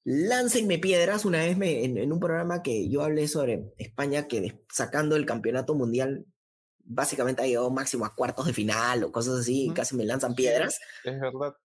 [0.03, 1.25] láncenme piedras.
[1.25, 5.73] Una vez me, en, un programa que yo hablé sobre España, que sacando el campeonato
[5.73, 6.25] mundial
[6.93, 10.79] básicamente ha llegado máximo a cuartos de final o cosas así, casi me lanzan piedras.
[11.03, 11.55] Es verdad.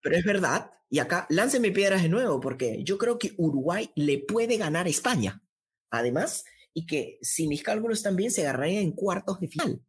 [0.00, 4.18] Pero es verdad, y acá láncenme piedras de nuevo, porque yo creo que Uruguay le
[4.18, 5.42] puede ganar a España,
[5.90, 6.44] además,
[6.74, 9.82] y que si mis cálculos están bien, se agarraría en cuartos de final.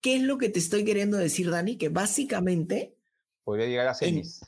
[0.00, 1.76] ¿Qué es lo que te estoy queriendo decir, Dani?
[1.76, 2.96] Que básicamente...
[3.44, 4.40] Podría llegar a semis.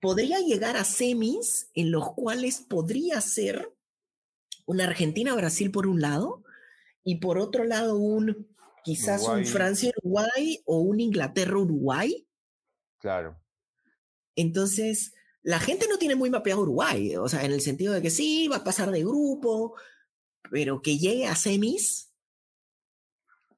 [0.00, 3.74] podría llegar a semis en los cuales podría ser
[4.66, 6.44] una Argentina-Brasil por un lado,
[7.04, 8.48] y por otro lado un
[8.82, 12.26] quizás un Francia-Uruguay o un Inglaterra-Uruguay.
[12.98, 13.38] Claro.
[14.36, 18.10] Entonces, la gente no tiene muy mapeado Uruguay, o sea, en el sentido de que
[18.10, 19.74] sí, va a pasar de grupo,
[20.50, 22.10] pero que llegue a semis,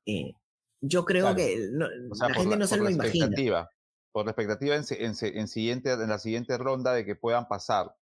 [0.07, 0.35] eh,
[0.81, 3.69] yo creo que la gente no se lo imagina.
[4.11, 7.95] Por la expectativa en, en, siguiente, en la siguiente ronda de que puedan pasar.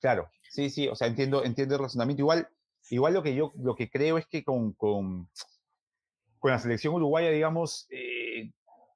[0.00, 2.22] Claro, sí, sí, o sea, entiendo, entiendo el razonamiento.
[2.22, 2.48] Igual,
[2.90, 5.28] Igual lo que yo lo que creo es que con, con,
[6.38, 8.50] con la selección uruguaya, digamos, eh,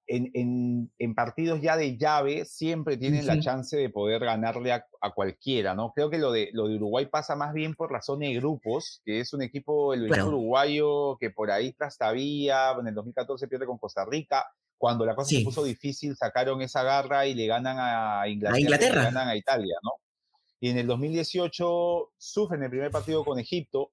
[0.07, 4.85] en, en, en, partidos ya de llave siempre tienen la chance de poder ganarle a,
[5.01, 5.93] a, cualquiera, ¿no?
[5.95, 9.01] Creo que lo de, lo de Uruguay pasa más bien por la zona de grupos,
[9.05, 13.79] que es un equipo, el uruguayo, que por ahí trastabía, en el 2014 pierde con
[13.79, 14.45] Costa Rica,
[14.77, 18.61] cuando la cosa se puso difícil, sacaron esa garra y le ganan a Inglaterra, a
[18.61, 18.93] Inglaterra.
[18.93, 19.93] Y le ganan a Italia, ¿no?
[20.63, 23.91] Y en el 2018 sufren el primer partido con Egipto,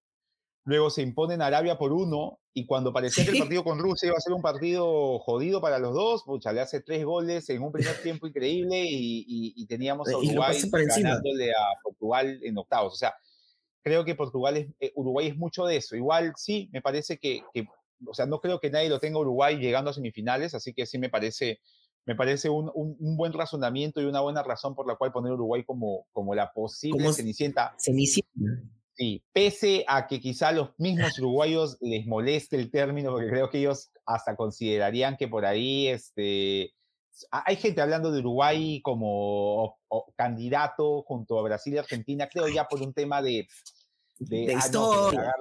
[0.66, 4.06] luego se imponen a Arabia por uno, y cuando parecía que el partido con Rusia
[4.06, 7.64] iba a ser un partido jodido para los dos, pucha, le hace tres goles en
[7.64, 12.94] un primer tiempo increíble y, teníamos a Uruguay ganándole a Portugal en octavos.
[12.94, 13.16] O sea,
[13.82, 15.96] creo que Portugal es, eh, Uruguay es mucho de eso.
[15.96, 17.66] Igual sí, me parece que, que,
[18.06, 21.00] o sea, no creo que nadie lo tenga Uruguay llegando a semifinales, así que sí
[21.00, 21.62] me parece
[22.10, 25.64] me parece un, un, buen razonamiento y una buena razón por la cual poner Uruguay
[25.64, 27.76] como, como la posible Cenicienta.
[27.78, 28.32] Cenicienta.
[28.96, 33.52] Sí, pese a que quizá a los mismos uruguayos les moleste el término, porque creo
[33.52, 36.74] que ellos hasta considerarían que por ahí este,
[37.30, 39.78] hay gente hablando de Uruguay como
[40.16, 43.48] candidato junto a Brasil y Argentina, creo ya por un tema de,
[44.18, 45.32] de, ah, historia.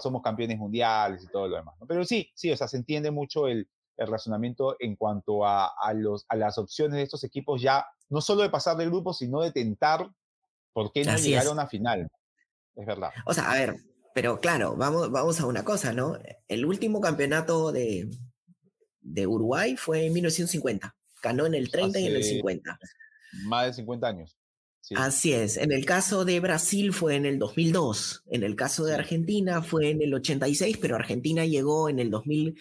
[0.00, 1.74] somos campeones mundiales y todo lo demás.
[1.88, 3.68] Pero sí, sí, o sea, se entiende mucho el,
[3.98, 8.42] el razonamiento en cuanto a, los, a las opciones de estos equipos ya, no solo
[8.42, 10.08] de pasar de grupo, sino de tentar
[10.72, 12.08] por qué no llegar a una final.
[12.76, 13.10] Es verdad.
[13.26, 13.76] O sea, a ver,
[14.14, 16.16] pero claro, vamos, vamos a una cosa, ¿no?
[16.46, 18.08] El último campeonato de,
[19.00, 20.94] de Uruguay fue en 1950.
[21.20, 22.78] Ganó en el 30 y en el 50.
[23.44, 24.38] Más de 50 años.
[24.96, 25.56] Así es.
[25.56, 28.24] En el caso de Brasil fue en el 2002.
[28.30, 32.58] En el caso de Argentina fue en el 86, pero Argentina llegó en el 2000.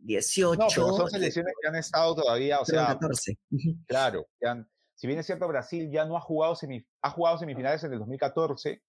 [0.00, 0.58] 18.
[0.58, 3.38] No, pero son selecciones que han estado todavía, o sea, 14.
[3.86, 4.26] claro,
[4.94, 6.56] si bien es cierto, Brasil ya no ha jugado,
[7.02, 8.82] ha jugado semifinales en el 2014,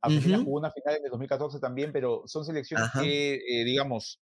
[0.00, 4.20] Argentina jugó una final en el 2014 también, pero son selecciones que, eh, digamos,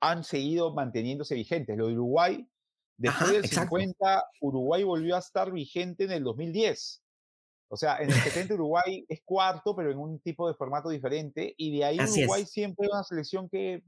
[0.00, 1.76] han seguido manteniéndose vigentes.
[1.76, 2.48] Lo de Uruguay,
[2.96, 7.02] después del 50, Uruguay volvió a estar vigente en el 2010.
[7.70, 11.54] O sea, en el 70 Uruguay es cuarto, pero en un tipo de formato diferente.
[11.56, 13.82] Y de ahí Uruguay siempre es una selección que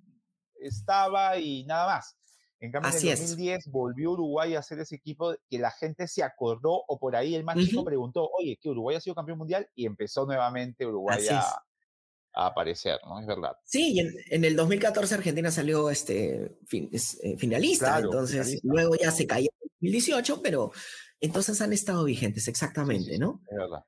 [0.61, 2.17] estaba y nada más.
[2.61, 6.23] En cambio, en el 2010 volvió Uruguay a ser ese equipo que la gente se
[6.23, 9.67] acordó o por ahí el más chico preguntó, oye, que Uruguay ha sido campeón mundial
[9.75, 11.63] y empezó nuevamente Uruguay a,
[12.35, 13.19] aparecer, ¿no?
[13.19, 13.57] Es verdad.
[13.65, 19.49] Sí, y en, el 2014 Argentina salió este, eh, finalista, entonces luego ya se cayó
[19.63, 20.71] en 2018, pero
[21.19, 23.43] entonces han estado vigentes, exactamente, ¿no?
[23.51, 23.85] Es verdad.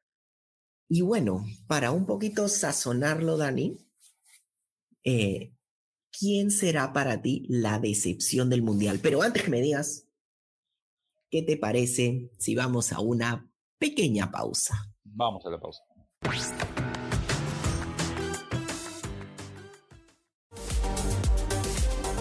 [0.89, 3.79] Y bueno, para un poquito sazonarlo, Dani,
[5.05, 5.53] eh,
[6.13, 9.01] ¿quién será para ti la decepción del Mundial?
[9.03, 10.07] Pero antes que me digas,
[11.31, 14.95] ¿qué te parece si vamos a una pequeña pausa?
[15.05, 15.83] Vamos a la pausa.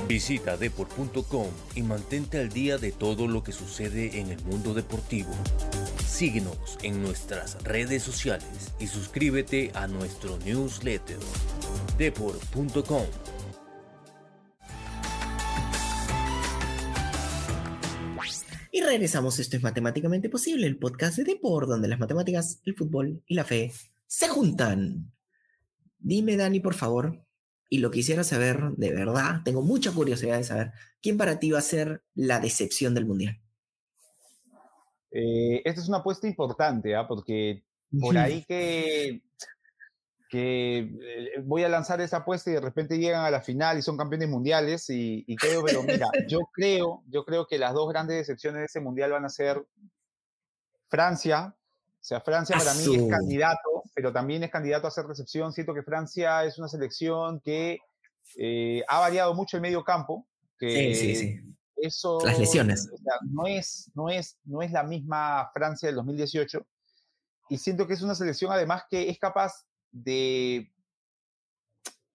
[0.07, 5.31] Visita deport.com y mantente al día de todo lo que sucede en el mundo deportivo.
[6.05, 11.17] Síguenos en nuestras redes sociales y suscríbete a nuestro newsletter
[11.97, 13.05] deport.com.
[18.73, 23.21] Y regresamos, esto es Matemáticamente Posible, el podcast de Deport, donde las matemáticas, el fútbol
[23.27, 23.69] y la fe
[24.07, 25.11] se juntan.
[25.99, 27.21] Dime, Dani, por favor,
[27.67, 31.59] y lo quisiera saber de verdad, tengo mucha curiosidad de saber, ¿quién para ti va
[31.59, 33.41] a ser la decepción del Mundial?
[35.11, 37.05] Eh, esta es una apuesta importante, ¿ah?
[37.05, 37.65] porque
[37.99, 39.21] por ahí que
[40.31, 43.81] que eh, voy a lanzar esa apuesta y de repente llegan a la final y
[43.81, 48.15] son campeones mundiales y, creo, pero mira, yo creo, yo creo que las dos grandes
[48.15, 49.61] decepciones de ese mundial van a ser
[50.87, 55.51] Francia, o sea, Francia para mí es candidato, pero también es candidato a ser recepción.
[55.51, 57.79] Siento que Francia es una selección que
[58.37, 60.25] eh, ha variado mucho el medio campo.
[60.57, 61.39] Que sí, sí, sí.
[61.75, 62.89] Eso, Las lesiones.
[63.29, 66.65] no, es, no, es, no es la misma Francia del 2018.
[67.49, 70.71] Y siento que es una selección además que es capaz de,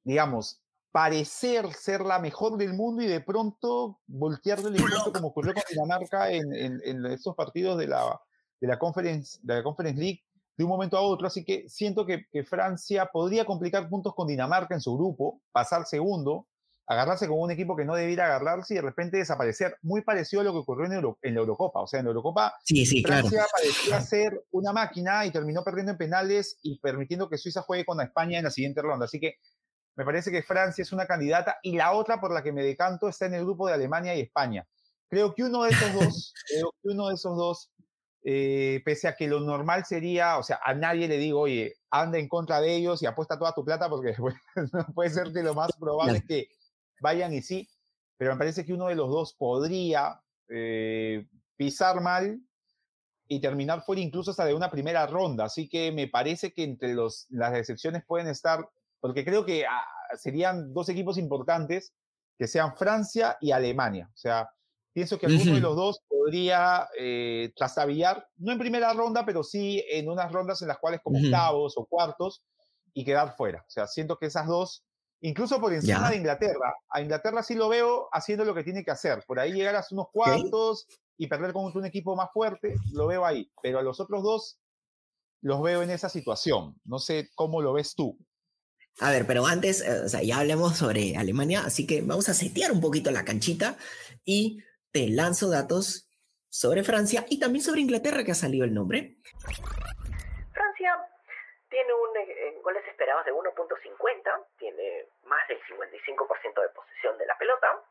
[0.05, 0.61] digamos,
[0.93, 5.63] parecer ser la mejor del mundo y de pronto voltear del encuentro como ocurrió con
[5.69, 8.19] Dinamarca en, en, estos partidos de la,
[8.61, 10.25] de, la Conference, de la Conference League
[10.57, 11.27] de un momento a otro.
[11.27, 15.85] Así que siento que, que Francia podría complicar puntos con Dinamarca en su grupo, pasar
[15.85, 16.47] segundo,
[16.87, 19.77] agarrarse con un equipo que no debiera agarrarse y de repente desaparecer.
[19.83, 21.81] Muy parecido a lo que ocurrió en, en la Eurocopa.
[21.81, 22.55] O sea, en la Eurocopa
[23.05, 27.85] Francia parecía ser una máquina y terminó perdiendo en penales y permitiendo que Suiza juegue
[27.85, 29.07] con España en la siguiente ronda.
[29.07, 29.37] Así que
[29.97, 33.09] me parece que Francia es una candidata y la otra por la que me decanto
[33.09, 34.67] está en el grupo de Alemania y España.
[35.09, 37.71] Creo que uno de esos dos, creo que uno de esos dos,
[38.23, 42.19] eh, pese a que lo normal sería, o sea, a nadie le digo, oye, anda
[42.19, 44.15] en contra de ellos y apuesta toda tu plata porque
[44.95, 46.49] puede ser que lo más probable es que
[47.01, 47.69] vayan y sí,
[48.17, 51.27] pero me parece que uno de los dos podría eh,
[51.57, 52.41] pisar mal
[53.29, 55.45] y terminar fuera incluso hasta de una primera ronda.
[55.45, 58.69] Así que me parece que entre los, las excepciones pueden estar,
[59.01, 59.85] porque creo que ah,
[60.17, 61.93] serían dos equipos importantes,
[62.39, 64.09] que sean Francia y Alemania.
[64.15, 64.49] O sea,
[64.93, 69.85] pienso que alguno de los dos podría eh, trastabillar, no en primera ronda, pero sí
[69.91, 72.43] en unas rondas en las cuales como octavos o cuartos
[72.95, 73.61] y quedar fuera.
[73.61, 74.86] O sea, siento que esas dos
[75.21, 76.75] incluso por encima de Inglaterra.
[76.91, 79.25] A Inglaterra sí lo veo haciendo lo que tiene que hacer.
[79.27, 80.87] Por ahí llegar a unos cuartos
[81.17, 83.51] y perder con un equipo más fuerte, lo veo ahí.
[83.63, 84.59] Pero a los otros dos
[85.43, 86.81] los veo en esa situación.
[86.85, 88.19] No sé cómo lo ves tú.
[89.01, 92.35] A ver, pero antes, eh, o sea, ya hablemos sobre Alemania, así que vamos a
[92.35, 93.77] setear un poquito la canchita
[94.25, 94.59] y
[94.91, 96.09] te lanzo datos
[96.49, 99.19] sobre Francia y también sobre Inglaterra, que ha salido el nombre.
[100.53, 100.93] Francia
[101.69, 107.37] tiene un, eh, goles esperados de 1.50, tiene más del 55% de posesión de la
[107.37, 107.83] pelota,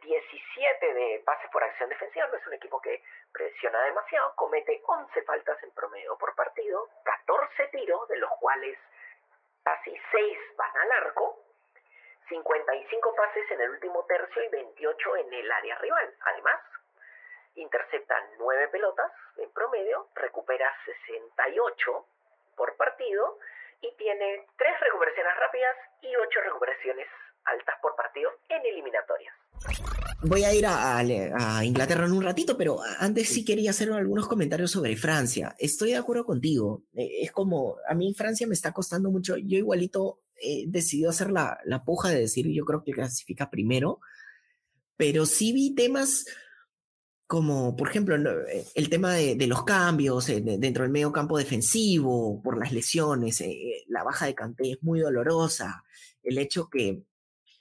[0.00, 3.02] 17 de pases por acción defensiva, no es un equipo que
[3.32, 8.78] presiona demasiado, comete 11 faltas en promedio por partido, 14 tiros, de los cuales
[9.62, 11.44] casi 6 van al arco,
[12.28, 16.14] 55 pases en el último tercio y 28 en el área rival.
[16.20, 16.60] Además,
[17.54, 22.06] intercepta 9 pelotas en promedio, recupera 68
[22.58, 23.38] por partido
[23.80, 27.06] y tiene tres recuperaciones rápidas y ocho recuperaciones
[27.44, 29.34] altas por partido en eliminatorias.
[30.22, 34.72] Voy a ir a, Inglaterra en un ratito, pero antes sí quería hacer algunos comentarios
[34.72, 35.54] sobre Francia.
[35.58, 36.82] Estoy de acuerdo contigo.
[36.94, 39.36] Eh, es como, a mí Francia me está costando mucho.
[39.36, 44.00] Yo igualito he decidido hacer la, la puja de decir, yo creo que clasifica primero,
[44.96, 46.26] pero sí vi temas
[47.28, 52.58] como por ejemplo eh, el tema de, los cambios dentro del medio campo defensivo, por
[52.58, 53.44] las lesiones,
[53.86, 55.84] la baja de Canté es muy dolorosa,
[56.24, 57.04] el hecho que,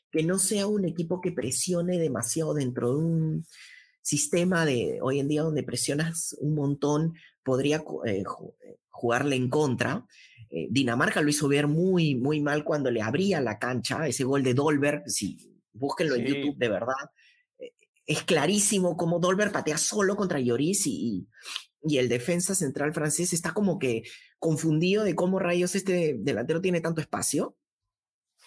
[0.10, 3.46] que no sea un equipo que presione demasiado dentro de un
[4.02, 7.84] sistema de hoy en día donde presionas un montón, podría
[8.90, 10.06] jugarle en contra.
[10.50, 14.44] Eh, Dinamarca lo hizo ver muy, muy mal cuando le abría la cancha, ese gol
[14.44, 15.38] de Dolberg, si
[15.74, 17.27] búsquenlo en YouTube de verdad, eh,
[18.08, 21.28] es clarísimo cómo Dolberg patea solo contra Lloris y,
[21.84, 24.04] y, el defensa central francés está como que
[24.40, 27.56] confundido de cómo rayos este delantero tiene tanto espacio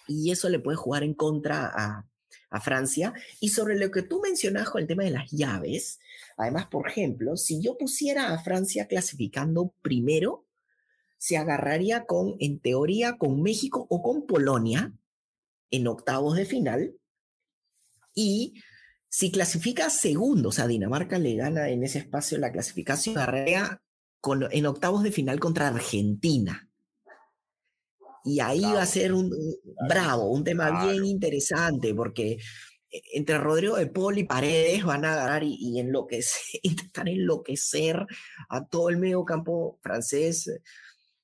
[0.08, 2.10] y eso le puede jugar en contra a,
[2.50, 3.14] a Francia.
[3.40, 6.00] Y sobre lo que tú mencionas con el tema de las llaves,
[6.36, 10.46] además, por ejemplo, si yo pusiera a Francia clasificando primero,
[11.18, 14.92] se agarraría con, en teoría, con México o con Polonia
[15.70, 16.96] en octavos de final.
[18.14, 18.54] Y
[19.10, 23.16] si clasifica segundo, o sea, Dinamarca le gana en ese espacio la clasificación,
[24.20, 26.70] con, en octavos de final contra Argentina.
[28.24, 29.32] Y ahí va a ser un
[29.88, 32.38] bravo, un tema bien interesante, porque
[32.88, 38.06] e, entre Rodrigo de Paul y Paredes van a agarrar y, y enloquecer, intentar enloquecer
[38.48, 40.48] a todo el medio campo francés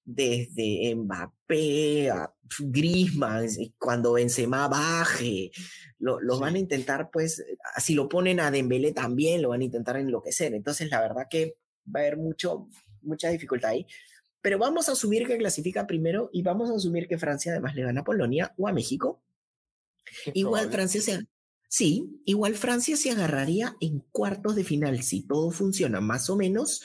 [0.06, 5.50] desde Mbappé a Griezmann, cuando Benzema baje,
[5.98, 7.44] lo, lo van a intentar, pues,
[7.78, 10.54] si lo ponen a Dembélé también, lo van a intentar enloquecer.
[10.54, 11.56] Entonces, la verdad que
[11.94, 12.68] va a haber mucho,
[13.02, 13.86] mucha dificultad ahí.
[14.40, 17.82] Pero vamos a asumir que clasifica primero y vamos a asumir que Francia además le
[17.82, 19.24] gana a Polonia o a México.
[20.34, 21.26] Igual Francia se,
[21.68, 26.82] sí, igual Francia se agarraría en cuartos de final, si todo funciona más o menos,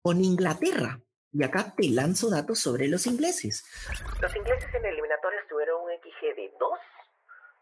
[0.00, 1.01] con Inglaterra
[1.32, 3.64] y acá te lanzo datos sobre los ingleses.
[4.20, 6.78] Los ingleses en eliminatorias tuvieron un XG de 2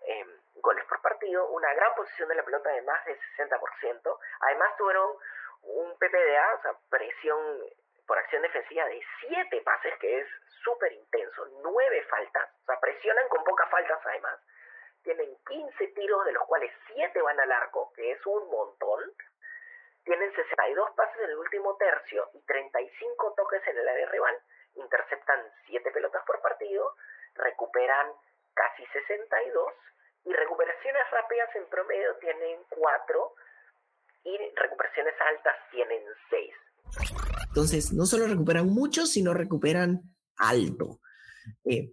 [0.07, 4.19] em, goles por partido, una gran posición de la pelota de más del 60%.
[4.41, 5.09] Además tuvieron
[5.63, 7.39] un PPDA, o sea, presión
[8.07, 10.27] por acción defensiva de 7 pases, que es
[10.65, 14.37] súper intenso, 9 faltas, o sea, presionan con pocas faltas además.
[15.05, 19.01] Tienen 15 tiros, de los cuales 7 van al arco, que es un montón
[20.05, 24.37] tienen 62 pases en el último tercio y 35 toques en el área rival,
[24.75, 26.95] interceptan 7 pelotas por partido,
[27.35, 28.09] recuperan
[28.55, 29.73] casi 62
[30.25, 33.35] y recuperaciones rápidas en promedio tienen 4
[34.25, 36.55] y recuperaciones altas tienen 6.
[37.49, 40.03] Entonces, no solo recuperan mucho, sino recuperan
[40.37, 41.01] alto.
[41.65, 41.91] Eh,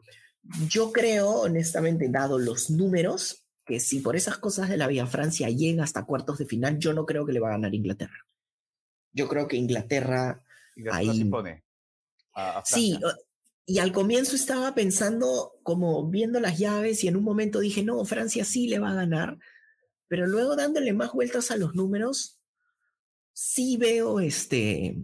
[0.67, 5.49] yo creo, honestamente, dado los números, que si por esas cosas de la vida Francia
[5.49, 8.26] llega hasta cuartos de final, yo no creo que le va a ganar Inglaterra.
[9.11, 10.43] Yo creo que Inglaterra,
[10.91, 11.24] ahí...
[11.26, 11.68] pone
[12.63, 12.99] sí,
[13.65, 18.03] y al comienzo estaba pensando como viendo las llaves y en un momento dije, no,
[18.05, 19.38] Francia sí le va a ganar,
[20.07, 22.39] pero luego dándole más vueltas a los números,
[23.34, 24.97] sí veo este,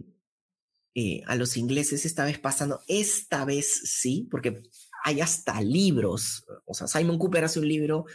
[0.94, 4.62] eh, a los ingleses esta vez pasando, esta vez sí, porque
[5.04, 8.06] hay hasta libros, o sea, Simon Cooper hace un libro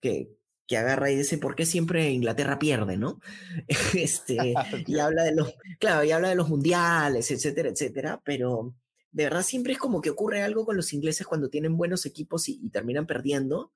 [0.00, 0.30] que,
[0.66, 3.20] que agarra y dice, ¿por qué siempre Inglaterra pierde, no?
[3.94, 4.54] este,
[4.86, 8.74] y habla de los, claro, y habla de los mundiales, etcétera, etcétera, pero
[9.10, 12.48] de verdad siempre es como que ocurre algo con los ingleses cuando tienen buenos equipos
[12.48, 13.72] y, y terminan perdiendo,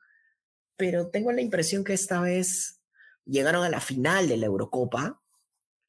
[0.77, 2.81] pero tengo la impresión que esta vez
[3.25, 5.23] llegaron a la final de la Eurocopa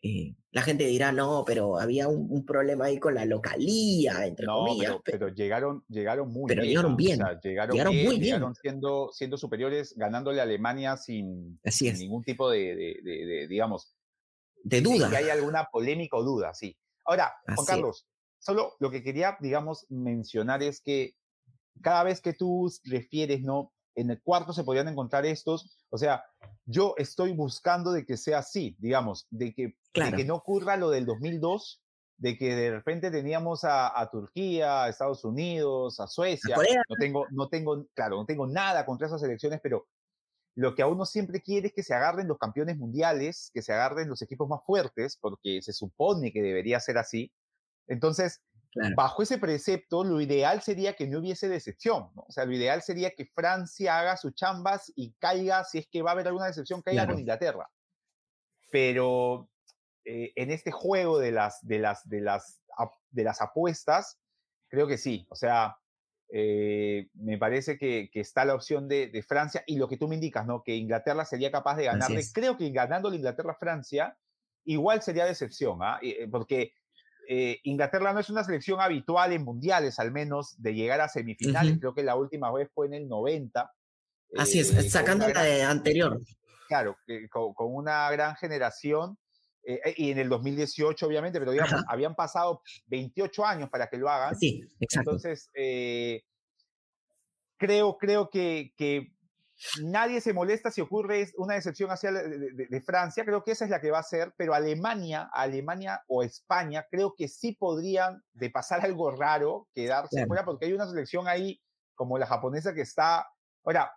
[0.04, 4.98] eh, la gente dirá, no, pero había un, problema ahí con la localía, entre comillas.
[5.04, 6.70] Pero, llegaron, llegaron muy pero bien.
[6.70, 7.20] Llegaron bien.
[7.44, 8.22] llegaron, muy bien.
[8.22, 11.60] Llegaron siendo, siendo superiores, ganándole a Alemania sin,
[11.98, 13.96] ningún tipo de, digamos,
[14.64, 15.10] de duda.
[15.10, 16.78] Que hay alguna polémica o duda, sí.
[17.04, 18.06] Ahora, Juan Carlos,
[18.38, 21.16] solo lo que quería, digamos, mencionar es que
[21.82, 23.73] cada vez que tú refieres, ¿no?
[23.96, 26.24] En el cuarto se podían encontrar estos, o sea,
[26.66, 31.06] yo estoy buscando de que sea así, digamos, de que, que no ocurra lo del
[31.06, 31.84] 2002,
[32.18, 36.56] de que de repente teníamos a, Turquía, a Estados Unidos, a Suecia.
[36.56, 39.88] no tengo, no tengo, claro, no tengo nada contra esas elecciones, pero
[40.56, 43.74] lo que a uno siempre quiere es que se agarren los campeones mundiales, que se
[43.74, 47.32] agarren los equipos más fuertes, porque se supone que debería ser así.
[47.88, 48.42] Entonces,
[48.96, 52.26] Bajo ese precepto, lo ideal sería que no hubiese decepción, ¿no?
[52.28, 56.02] O sea, lo ideal sería que Francia haga sus chambas y caiga, si es que
[56.02, 57.70] va a haber alguna decepción, caiga con Inglaterra.
[58.72, 59.50] Pero
[60.06, 62.62] eh, en este juego de las, de, las, de, las,
[63.12, 64.20] de las apuestas,
[64.68, 65.28] creo que sí.
[65.30, 65.78] O sea,
[66.30, 70.08] eh, me parece que, que, está la opción de, de, Francia y lo que tú
[70.08, 70.64] me indicas, ¿no?
[70.64, 72.24] Que Inglaterra sería capaz de ganarle.
[72.34, 74.18] Creo que ganando la Inglaterra-Francia,
[74.66, 76.00] igual sería decepción, ¿ah?
[76.02, 76.74] Eh, porque
[77.28, 81.80] eh, Inglaterra no es una selección habitual en mundiales, al menos, de llegar a semifinales.
[81.80, 83.72] Creo que la última vez fue en el 90.
[84.38, 86.20] Así es, eh, sacando la de anterior.
[86.68, 86.98] Claro,
[87.30, 89.18] con, una gran generación.
[89.66, 93.98] eh, eh, y en el 2018 obviamente, pero digamos, habían pasado 28 años para que
[93.98, 94.36] lo hagan.
[94.36, 95.12] Sí, exacto.
[95.12, 95.50] Entonces,
[97.58, 99.13] creo, creo que, que
[99.82, 103.82] nadie se molesta si ocurre una decepción hacia de, Francia, creo que esa es la
[103.82, 108.84] que va a ser, pero Alemania, Alemania o España, creo que sí podrían, de pasar
[108.84, 111.62] algo raro, quedarse fuera, porque hay una selección ahí
[111.96, 113.28] como la japonesa que está,
[113.64, 113.92] ahora,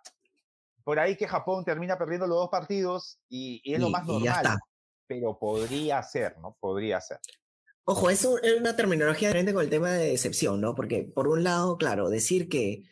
[0.83, 4.57] por ahí que Japón termina perdiendo los dos partidos y, es lo más normal,
[5.05, 6.55] pero podría ser, ¿no?
[6.59, 7.19] Podría ser.
[7.83, 10.75] Ojo, eso es una terminología diferente con el tema de decepción, ¿no?
[10.75, 12.83] Porque por un lado, claro, decir que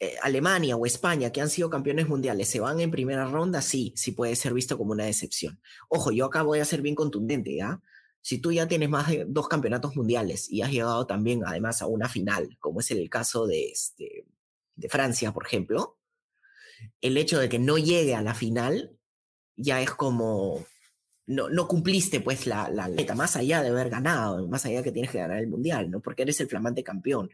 [0.00, 3.92] eh, Alemania o España, que han sido campeones mundiales, se van en primera ronda, sí,
[3.96, 5.60] sí puede ser visto como una decepción.
[5.88, 7.80] Ojo, yo acá voy a ser bien contundente, ¿ya?
[8.20, 11.86] Si tú ya tienes más de dos campeonatos mundiales y has llegado también, además, a
[11.86, 14.26] una final, como es el caso de, este,
[14.76, 15.98] de Francia, por ejemplo,
[17.00, 18.96] el hecho de que no llegue a la final
[19.56, 20.64] ya es como
[21.26, 24.84] no, no cumpliste pues la, la meta, más allá de haber ganado, más allá de
[24.84, 26.00] que tienes que ganar el mundial, ¿no?
[26.00, 27.30] Porque eres el flamante campeón.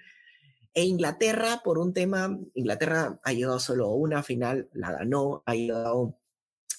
[0.75, 5.55] E Inglaterra, por un tema, Inglaterra ha llegado solo a una final, la ganó, ha
[5.55, 6.19] llegado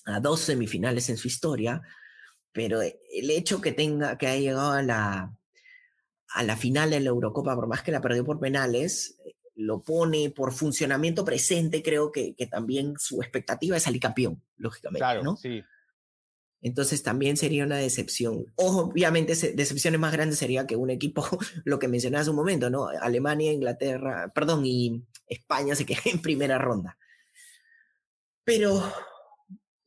[0.06, 1.82] a dos semifinales en su historia,
[2.52, 5.38] pero el hecho que tenga, que haya llegado a la,
[6.28, 9.18] a la final de la Eurocopa, por más que la perdió por penales,
[9.56, 15.00] lo pone por funcionamiento presente, creo que, que también su expectativa es salir campeón, lógicamente.
[15.00, 15.38] Claro, ¿no?
[15.38, 15.64] sí.
[16.66, 18.52] Entonces también sería una decepción.
[18.56, 21.24] obviamente decepciones más grandes sería que un equipo,
[21.64, 22.88] lo que mencioné hace un momento, ¿no?
[22.88, 26.98] Alemania, Inglaterra, perdón, y España se quede en primera ronda.
[28.44, 28.82] Pero,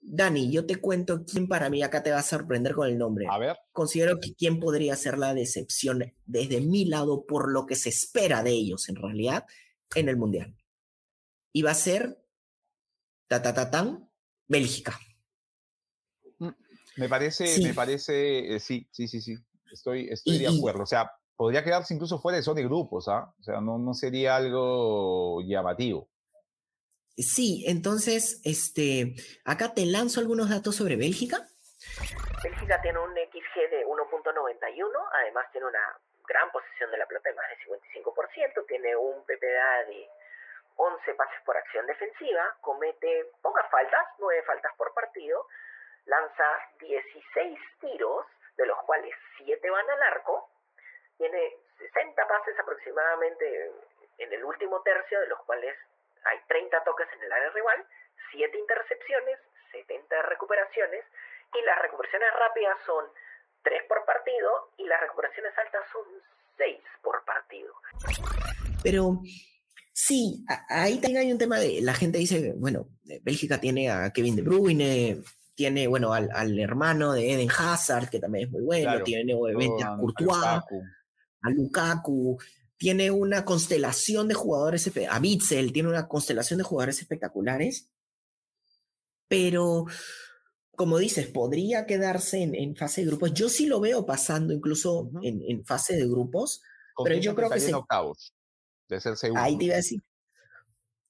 [0.00, 3.26] Dani, yo te cuento quién para mí acá te va a sorprender con el nombre.
[3.28, 3.56] A ver.
[3.72, 8.44] Considero que quién podría ser la decepción desde mi lado por lo que se espera
[8.44, 9.46] de ellos en realidad
[9.96, 10.56] en el Mundial.
[11.52, 12.22] Y va a ser,
[13.26, 14.08] ta, ta, ta, tan,
[14.46, 14.96] Bélgica.
[16.98, 19.36] Me parece, me parece, eh, sí, sí, sí, sí,
[19.72, 20.82] estoy, estoy de acuerdo.
[20.82, 23.32] O sea, podría quedarse incluso fuera de zona de grupos, ¿ah?
[23.38, 26.08] O sea, no, no sería algo llamativo.
[27.16, 31.48] Sí, entonces, este, acá te lanzo algunos datos sobre Bélgica.
[32.42, 37.34] Bélgica tiene un XG de 1.91, además tiene una gran posición de la pelota de
[37.34, 40.08] más de 55%, tiene un PPA de
[40.76, 45.46] 11 pases por acción defensiva, comete pocas faltas, 9 faltas por partido,
[46.08, 46.44] lanza
[46.80, 50.50] 16 tiros, de los cuales 7 van al arco,
[51.16, 53.72] tiene 60 pases aproximadamente
[54.18, 55.76] en el último tercio, de los cuales
[56.24, 57.86] hay 30 toques en el área rival,
[58.32, 59.38] 7 intercepciones,
[59.72, 61.04] 70 recuperaciones,
[61.54, 63.04] y las recuperaciones rápidas son
[63.62, 66.02] 3 por partido y las recuperaciones altas son
[66.56, 67.74] 6 por partido.
[68.82, 69.20] Pero
[69.92, 72.86] sí, ahí también hay un tema de, la gente dice, bueno,
[73.22, 75.22] Bélgica tiene a Kevin De Bruyne,
[75.58, 79.82] tiene, bueno, al, al, hermano de Eden Hazard, que también es muy bueno, tiene obviamente
[79.82, 82.38] a Courtois, a Lukaku.
[82.76, 87.90] tiene una constelación de jugadores, a Bitzel, tiene una constelación de jugadores espectaculares,
[89.26, 89.86] pero
[90.76, 93.34] como dices, podría quedarse en, en, fase de grupos.
[93.34, 96.62] Yo sí lo veo pasando incluso en, en, fase de grupos,
[97.02, 97.58] pero yo creo que...
[97.58, 97.74] Se...
[97.74, 98.32] octavos,
[98.88, 99.42] de ser segundo.
[99.42, 100.00] Ahí te iba a decir,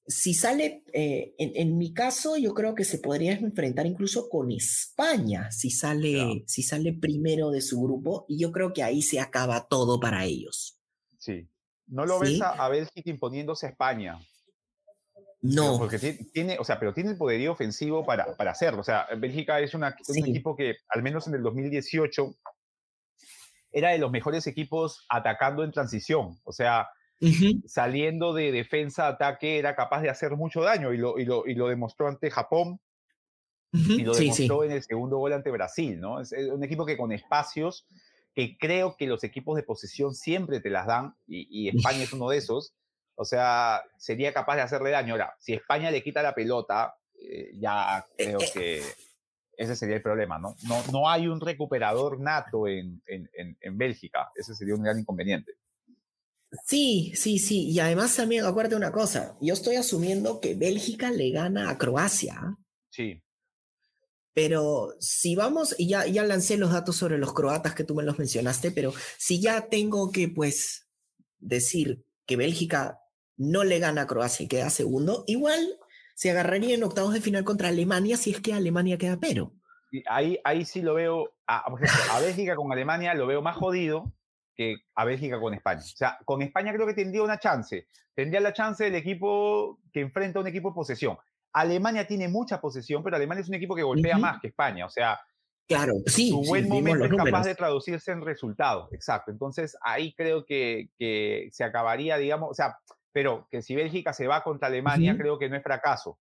[0.09, 5.51] si sale, eh, en, mi caso, yo creo que se podría enfrentar incluso con España,
[5.51, 9.67] si sale, si sale primero de su grupo, y yo creo que ahí se acaba
[9.67, 10.79] todo para ellos.
[11.19, 11.47] Sí.
[11.85, 14.19] ¿No lo ves a, Bélgica imponiéndose a España?
[15.41, 15.77] No.
[15.77, 15.99] porque
[16.33, 18.81] tiene, o sea, pero tiene el poderío ofensivo para, para hacerlo.
[18.81, 22.35] O sea, Bélgica es una, un equipo que, al menos en el 2018,
[23.71, 26.39] era de los mejores equipos atacando en transición.
[26.43, 26.89] O sea,
[27.65, 31.45] saliendo de defensa a ataque era capaz de hacer mucho daño y lo, y lo,
[31.45, 32.79] y lo demostró ante Japón
[33.71, 36.21] y lo demostró en el segundo gol ante Brasil, ¿no?
[36.21, 37.85] Es, un equipo que con espacios
[38.33, 42.29] que creo que los equipos de posesión siempre te las dan y, España es uno
[42.29, 42.73] de esos,
[43.15, 45.13] o sea, sería capaz de hacerle daño.
[45.13, 48.49] Ahora, si España le quita la pelota, eh, ya eh, creo eh.
[48.53, 48.83] que
[49.57, 50.55] ese sería el problema, ¿no?
[50.67, 55.58] No, no hay un recuperador nato en, en, en Bélgica, ese sería un gran inconveniente.
[56.65, 57.69] Sí, sí, sí.
[57.69, 62.57] Y además también acuérdate una cosa, yo estoy asumiendo que Bélgica le gana a Croacia.
[62.89, 63.21] Sí.
[64.33, 68.03] Pero si vamos, y ya, ya lancé los datos sobre los croatas que tú me
[68.03, 70.87] los mencionaste, pero si ya tengo que pues
[71.39, 72.99] decir que Bélgica
[73.37, 75.77] no le gana a Croacia y queda segundo, igual
[76.15, 79.53] se agarraría en octavos de final contra Alemania si es que Alemania queda pero.
[80.07, 81.65] Ahí, ahí sí lo veo, a,
[82.11, 84.13] a Bélgica con Alemania lo veo más jodido,
[84.95, 85.79] a Bélgica con España.
[85.79, 87.87] O sea, con España creo que tendría una chance.
[88.13, 91.17] Tendría la chance del equipo que enfrenta a un equipo de posesión.
[91.53, 94.85] Alemania tiene mucha posesión, pero Alemania es un equipo que golpea más que España.
[94.85, 95.19] O sea,
[95.69, 96.31] Claro, sí.
[96.31, 99.29] Su buen momento es capaz de traducirse en resultado, exacto.
[99.29, 102.79] Entonces ahí creo que, que, se acabaría, digamos, o sea,
[103.11, 106.19] pero que si Bélgica se va contra Alemania, creo que no es fracaso.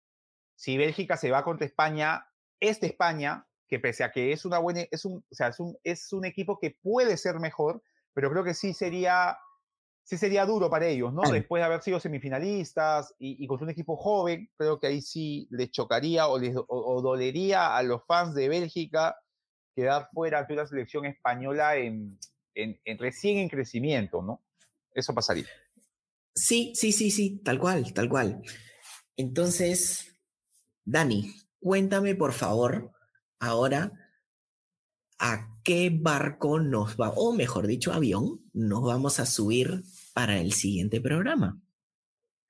[0.54, 2.26] Si Bélgica se va contra España,
[2.60, 5.78] esta España, que pese a que es una buena, es un, o sea, es un,
[5.82, 7.82] es un equipo que puede ser mejor,
[8.18, 9.38] pero creo que sí sería
[10.02, 11.22] sí sería duro para ellos, ¿no?
[11.30, 15.70] Después de haber sido semifinalistas y, con un equipo joven, creo que ahí sí les
[15.70, 19.14] chocaría o, les, dolería a los fans de Bélgica
[19.72, 22.18] quedar fuera de una selección española en,
[22.98, 24.42] recién en crecimiento, ¿no?
[24.92, 25.46] Eso pasaría.
[26.34, 28.42] Sí, sí, sí, sí, tal cual, tal cual.
[29.16, 30.18] Entonces,
[30.84, 32.90] Dani, cuéntame por favor
[33.38, 33.92] ahora
[35.20, 39.82] a qué barco nos va, o mejor dicho, avión, nos vamos a subir
[40.14, 41.60] para el siguiente programa?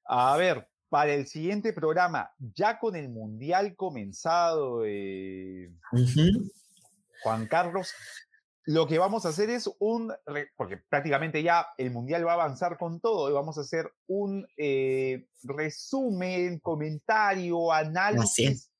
[0.04, 5.68] A ver, para el siguiente programa, ya con el Mundial comenzado, eh,
[7.24, 7.92] Juan Carlos,
[8.66, 10.14] lo que vamos a hacer es un,
[10.56, 14.46] porque prácticamente ya el Mundial va a avanzar con todo, y vamos a hacer un
[14.56, 18.70] eh, resumen, comentario, análisis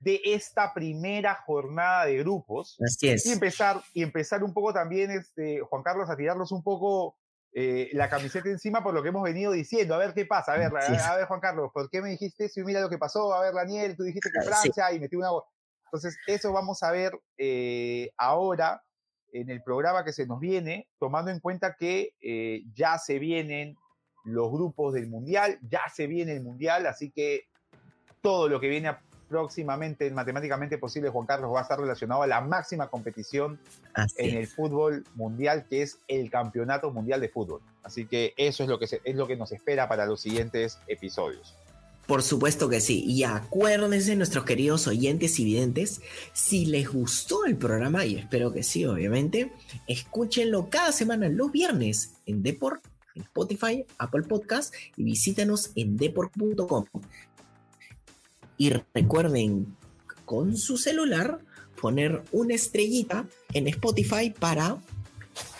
[0.00, 2.76] de esta primera jornada de grupos.
[2.84, 3.26] Así es.
[3.26, 7.16] Y empezar, y empezar un poco también, este, Juan Carlos, a tirarnos un poco
[7.52, 9.94] eh, la camiseta encima por lo que hemos venido diciendo.
[9.94, 10.52] A ver qué pasa.
[10.52, 12.60] A ver, a, ver, Juan Carlos, ¿por qué me dijiste eso?
[12.60, 13.32] Y mira lo que pasó.
[13.32, 15.28] A ver, Daniel, tú dijiste que ah, Francia y metí una.
[15.86, 18.82] Entonces, eso vamos a ver eh, ahora
[19.32, 23.76] en el programa que se nos viene, tomando en cuenta que eh, ya se vienen
[24.24, 27.44] los grupos del Mundial, ya se viene el Mundial, así que
[28.20, 32.26] todo lo que viene a próximamente, matemáticamente posible, Juan Carlos, va a estar relacionado a
[32.26, 33.58] la máxima competición
[34.16, 37.60] en el fútbol mundial, que es el Campeonato Mundial de Fútbol.
[37.82, 41.56] Así que eso es lo que, es lo que nos espera para los siguientes episodios.
[42.06, 43.02] Por supuesto que sí.
[43.04, 46.00] Y acuérdense, nuestros queridos oyentes y videntes,
[46.32, 49.52] si les gustó el programa, y espero que sí, obviamente,
[49.88, 52.84] escúchenlo cada semana los viernes en Deport,
[53.16, 56.84] en Spotify, Apple Podcast y visítanos en deport.com.
[58.58, 59.76] Y recuerden
[60.24, 61.40] con su celular
[61.80, 64.78] poner una estrellita en Spotify para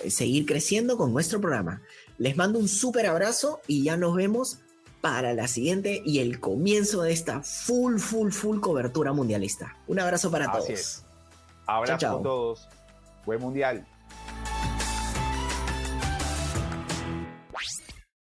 [0.03, 1.83] eh, seguir creciendo con nuestro programa.
[2.19, 4.59] Les mando un súper abrazo y ya nos vemos
[5.01, 9.77] para la siguiente y el comienzo de esta full, full, full cobertura mundialista.
[9.87, 11.03] Un abrazo para todos.
[11.67, 12.69] Abrazo a todos.
[13.25, 13.87] Buen mundial.